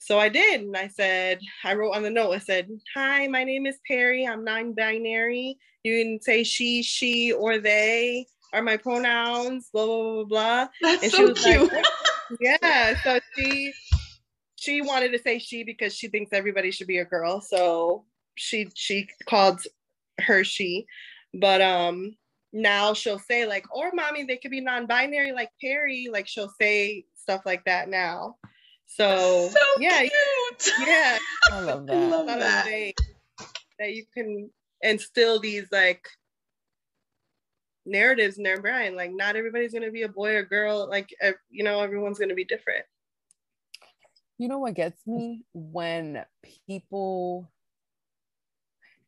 [0.00, 3.44] so i did and i said i wrote on the note i said hi my
[3.44, 4.26] name is perry.
[4.26, 5.58] I'm non-binary.
[5.84, 10.68] You can say she she or they are my pronouns blah blah blah blah, blah.
[10.82, 11.86] That's and she so was like, cute.
[12.40, 13.72] Yeah so she
[14.56, 18.04] she wanted to say she because she thinks everybody should be a girl so
[18.36, 19.60] she she called
[20.20, 20.86] her she.
[21.34, 22.16] But um
[22.52, 26.08] now she'll say like or mommy they could be non-binary like perry.
[26.10, 28.36] Like she'll say stuff like that now
[28.96, 31.18] so, so yeah cute yeah
[31.50, 31.96] I love that.
[31.96, 32.10] I that.
[32.10, 32.66] love um, that.
[32.66, 32.94] ways
[33.78, 34.50] that you can
[34.82, 36.06] instill these like
[37.86, 41.08] narratives in their brain like not everybody's going to be a boy or girl like
[41.50, 42.84] you know everyone's going to be different
[44.38, 46.24] You know what gets me when
[46.66, 47.50] people,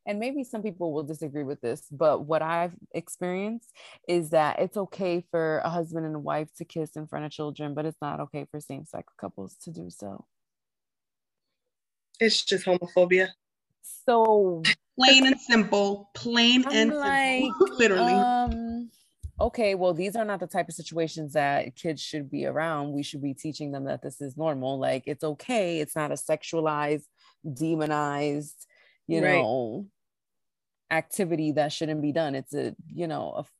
[0.06, 3.72] and maybe some people will disagree with this, but what I've experienced
[4.08, 7.30] is that it's okay for a husband and a wife to kiss in front of
[7.30, 10.24] children, but it's not okay for same sex couples to do so.
[12.20, 13.28] it's just homophobia
[14.06, 14.62] So
[14.98, 18.90] plain and simple plain I'm and like, simple literally um,
[19.40, 22.92] okay, well, these are not the type of situations that kids should be around.
[22.92, 24.78] We should be teaching them that this is normal.
[24.78, 25.80] Like, it's okay.
[25.80, 27.06] It's not a sexualized,
[27.52, 28.66] demonized,
[29.06, 29.30] you Right.
[29.32, 29.86] know,
[30.90, 32.34] activity that shouldn't be done.
[32.34, 33.50] It's a, you know, aff-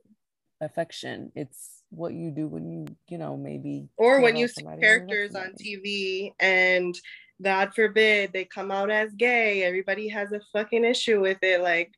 [0.61, 1.33] affection.
[1.35, 3.89] It's what you do when you, you know, maybe.
[3.97, 5.55] or when you see somebody or love characters on.
[5.55, 6.99] TV and
[7.41, 11.61] God forbid they come out as gay, everybody has a fucking issue with it.
[11.63, 11.93] Like,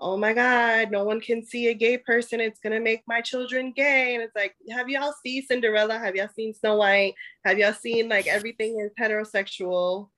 [0.00, 2.40] oh my God, no one can see a gay person.
[2.40, 4.14] It's going to make my children gay.
[4.14, 5.98] And it's like, have y'all seen Cinderella?
[5.98, 7.14] Have y'all seen Snow White?
[7.44, 10.08] Have y'all seen like everything is heterosexual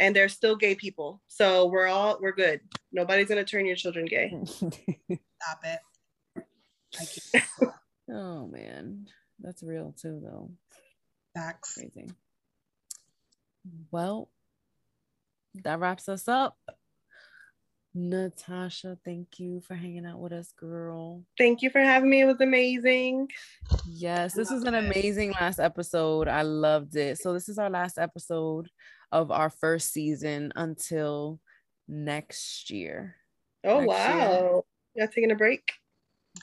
[0.00, 1.22] and there's still gay people.
[1.28, 2.60] So we're all, we're good.
[2.90, 4.32] Nobody's going to turn your children gay.
[4.44, 5.78] Stop it.
[8.10, 9.06] oh man,
[9.38, 10.50] that's real too, though.
[11.34, 11.74] Facts.
[11.74, 12.10] Crazy.
[13.92, 14.30] Well,
[15.62, 16.56] that wraps us up.
[17.92, 21.24] Natasha, thank you for hanging out with us, girl.
[21.36, 22.22] Thank you for having me.
[22.22, 23.28] It was amazing.
[23.86, 26.28] Yes, this was an amazing last episode.
[26.28, 27.18] I loved it.
[27.18, 28.68] So, this is our last episode
[29.12, 31.40] of our first season until
[31.88, 33.16] next year.
[33.64, 34.16] Oh, next wow.
[34.16, 34.60] Year.
[34.94, 35.72] Y'all taking a break?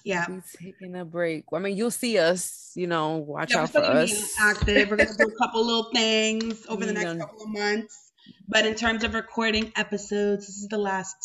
[0.04, 0.26] Yeah.
[0.30, 1.46] We're taking a break.
[1.54, 4.34] I mean, you'll see us, you know, watch yeah, out for us.
[4.40, 4.90] Active.
[4.90, 8.12] We're going to do a couple little things over the next couple of months.
[8.48, 11.16] But in terms of recording episodes, this is the last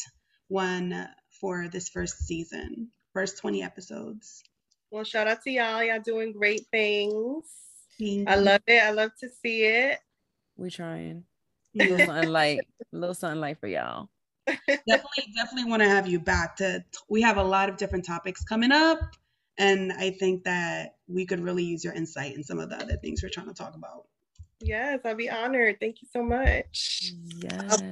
[0.48, 1.08] one
[1.40, 4.42] for this first season, first 20 episodes.
[4.90, 5.82] Well, shout out to y'all.
[5.82, 7.44] Y'all doing great things.
[8.26, 8.82] I love it.
[8.82, 9.98] I love to see it.
[10.56, 11.24] We're trying.
[11.78, 12.60] A little something light,
[12.92, 14.08] a little something light for y'all.
[14.46, 16.56] definitely, definitely want to have you back.
[16.56, 18.98] To we have a lot of different topics coming up,
[19.58, 22.96] and I think that we could really use your insight in some of the other
[22.96, 24.06] things we're trying to talk about.
[24.60, 25.78] Yes, I'll be honored.
[25.80, 27.12] Thank you so much.
[27.42, 27.82] Yes.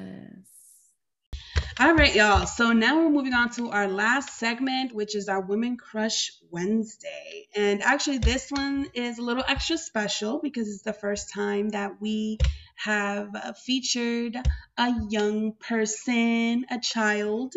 [1.80, 2.46] All right, y'all.
[2.46, 7.48] So now we're moving on to our last segment, which is our Women Crush Wednesday.
[7.56, 11.98] And actually, this one is a little extra special because it's the first time that
[11.98, 12.36] we
[12.84, 13.30] have
[13.64, 14.36] featured
[14.78, 17.54] a young person, a child.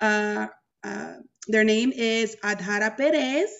[0.00, 0.46] Uh,
[0.82, 1.14] uh,
[1.48, 3.50] their name is Adhara Perez.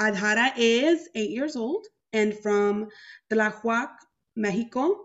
[0.00, 2.88] Adhara is eight years old and from
[3.30, 3.90] Tlahuac,
[4.36, 4.96] Mexico.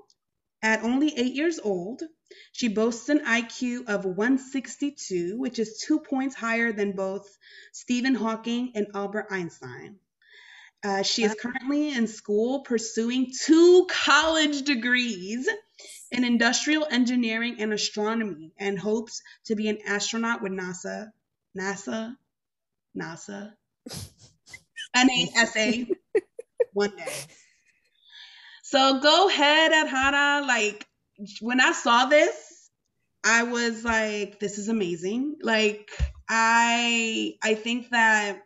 [0.62, 2.04] At only eight years old,
[2.52, 7.38] she boasts an IQ of 162, which is two points higher than both
[7.74, 10.00] Stephen Hawking and Albert Einstein.
[10.84, 15.48] Uh, she is currently in school pursuing two college degrees
[16.12, 21.12] in industrial engineering and astronomy and hopes to be an astronaut with NASA.
[21.58, 22.16] NASA?
[22.98, 23.54] NASA?
[24.96, 25.88] NASA
[26.74, 27.14] one day.
[28.64, 30.48] So go ahead, Adhara.
[30.48, 30.88] Like
[31.42, 32.70] when I saw this,
[33.24, 35.38] I was like, this is amazing.
[35.42, 35.90] Like
[36.30, 38.42] I I think that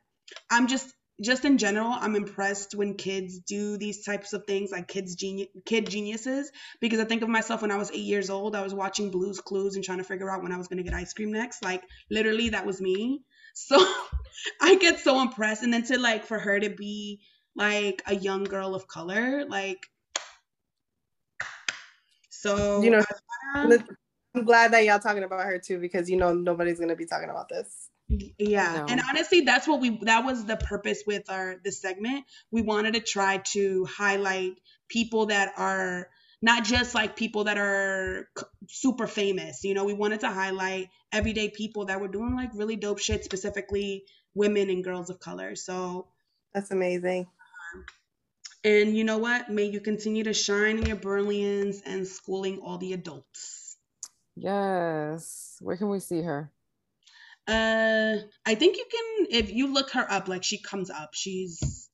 [0.51, 4.87] I'm just just in general, I'm impressed when kids do these types of things, like
[4.87, 6.51] kids genius, kid geniuses.
[6.79, 9.41] Because I think of myself when I was eight years old, I was watching Blue's
[9.41, 11.63] Clues and trying to figure out when I was gonna get ice cream next.
[11.63, 13.21] Like literally, that was me.
[13.59, 13.83] So
[14.61, 17.21] I get so impressed, and then to like for her to be
[17.55, 19.79] like a young girl of color, like
[22.29, 23.03] so you know,
[23.55, 27.31] I'm glad that y'all talking about her too because you know nobody's gonna be talking
[27.31, 27.89] about this.
[28.09, 28.85] Yeah, no.
[28.87, 32.25] and honestly, that's what we that was the purpose with our this segment.
[32.51, 34.53] We wanted to try to highlight
[34.87, 36.09] people that are
[36.41, 38.29] not just like people that are
[38.67, 39.63] super famous.
[39.63, 43.25] You know, we wanted to highlight everyday people that were doing like really dope shit,
[43.25, 45.55] specifically women and girls of color.
[45.55, 46.07] So
[46.53, 47.27] that's amazing.
[47.75, 47.85] Um,
[48.63, 49.49] and you know what?
[49.49, 53.77] May you continue to shine in your brilliance and schooling all the adults.
[54.35, 55.57] Yes.
[55.59, 56.51] Where can we see her?
[57.47, 60.27] Uh, I think you can if you look her up.
[60.27, 61.11] Like she comes up.
[61.13, 61.89] She's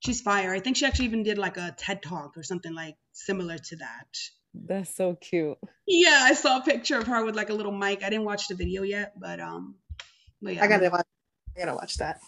[0.00, 0.52] she's fire.
[0.52, 3.76] I think she actually even did like a TED talk or something like similar to
[3.76, 4.06] that.
[4.54, 5.58] That's so cute.
[5.86, 8.02] Yeah, I saw a picture of her with like a little mic.
[8.02, 9.76] I didn't watch the video yet, but um,
[10.40, 11.06] but yeah, I gotta watch.
[11.56, 12.20] I gotta watch that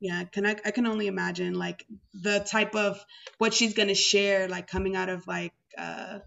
[0.00, 3.04] yeah can I, I can only imagine like the type of
[3.38, 6.18] what she's gonna share like coming out of like uh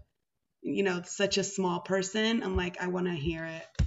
[0.62, 3.83] you know such a small person i'm like i want to hear it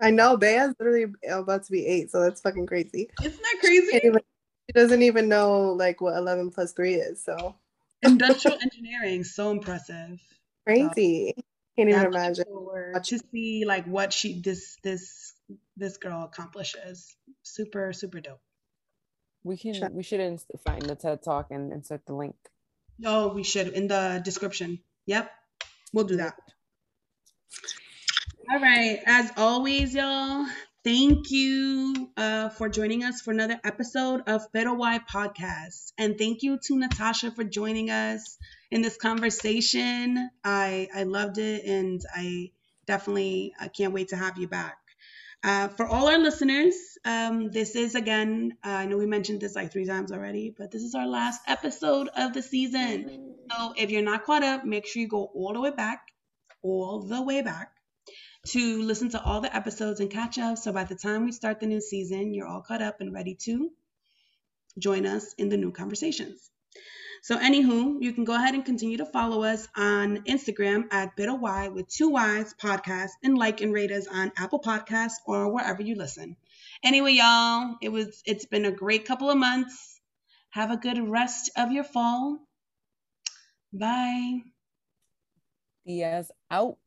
[0.00, 3.08] i know Bea's literally about to be eight so that's fucking crazy.
[3.22, 3.98] Isn't that crazy?
[3.98, 4.20] She, even,
[4.66, 7.56] she doesn't even know like what 11 plus 3 is so.
[8.02, 10.20] Industrial engineering so impressive.
[10.64, 11.34] Crazy.
[11.36, 11.42] So,
[11.78, 12.44] can't even imagine.
[13.04, 15.32] to see like what she this this
[15.76, 17.14] this girl accomplishes.
[17.42, 18.40] Super super dope.
[19.44, 19.88] We can sure.
[19.90, 22.34] we should find the TED Talk and insert the link.
[23.04, 24.80] Oh, we should in the description.
[25.06, 25.30] Yep,
[25.92, 26.34] we'll do that.
[28.50, 28.98] All right.
[29.04, 30.46] As always, y'all,
[30.82, 36.42] thank you uh, for joining us for another episode of Pero Why Podcast, and thank
[36.42, 38.38] you to Natasha for joining us
[38.70, 40.30] in this conversation.
[40.42, 42.52] I I loved it, and I
[42.86, 44.78] definitely I can't wait to have you back.
[45.44, 49.54] Uh, for all our listeners, um, this is again, uh, I know we mentioned this
[49.56, 53.36] like three times already, but this is our last episode of the season.
[53.52, 56.00] So if you're not caught up, make sure you go all the way back,
[56.62, 57.72] all the way back
[58.48, 60.58] to listen to all the episodes and catch up.
[60.58, 63.34] So by the time we start the new season, you're all caught up and ready
[63.42, 63.70] to
[64.78, 66.50] join us in the new conversations.
[67.22, 71.34] So, anywho, you can go ahead and continue to follow us on Instagram at Pero
[71.34, 75.82] Why with two Y's podcast and like and rate us on Apple Podcasts or wherever
[75.82, 76.36] you listen.
[76.84, 80.00] Anyway, y'all, it was it's been a great couple of months.
[80.50, 82.38] Have a good rest of your fall.
[83.72, 84.38] Bye.
[85.86, 86.78] Tias out.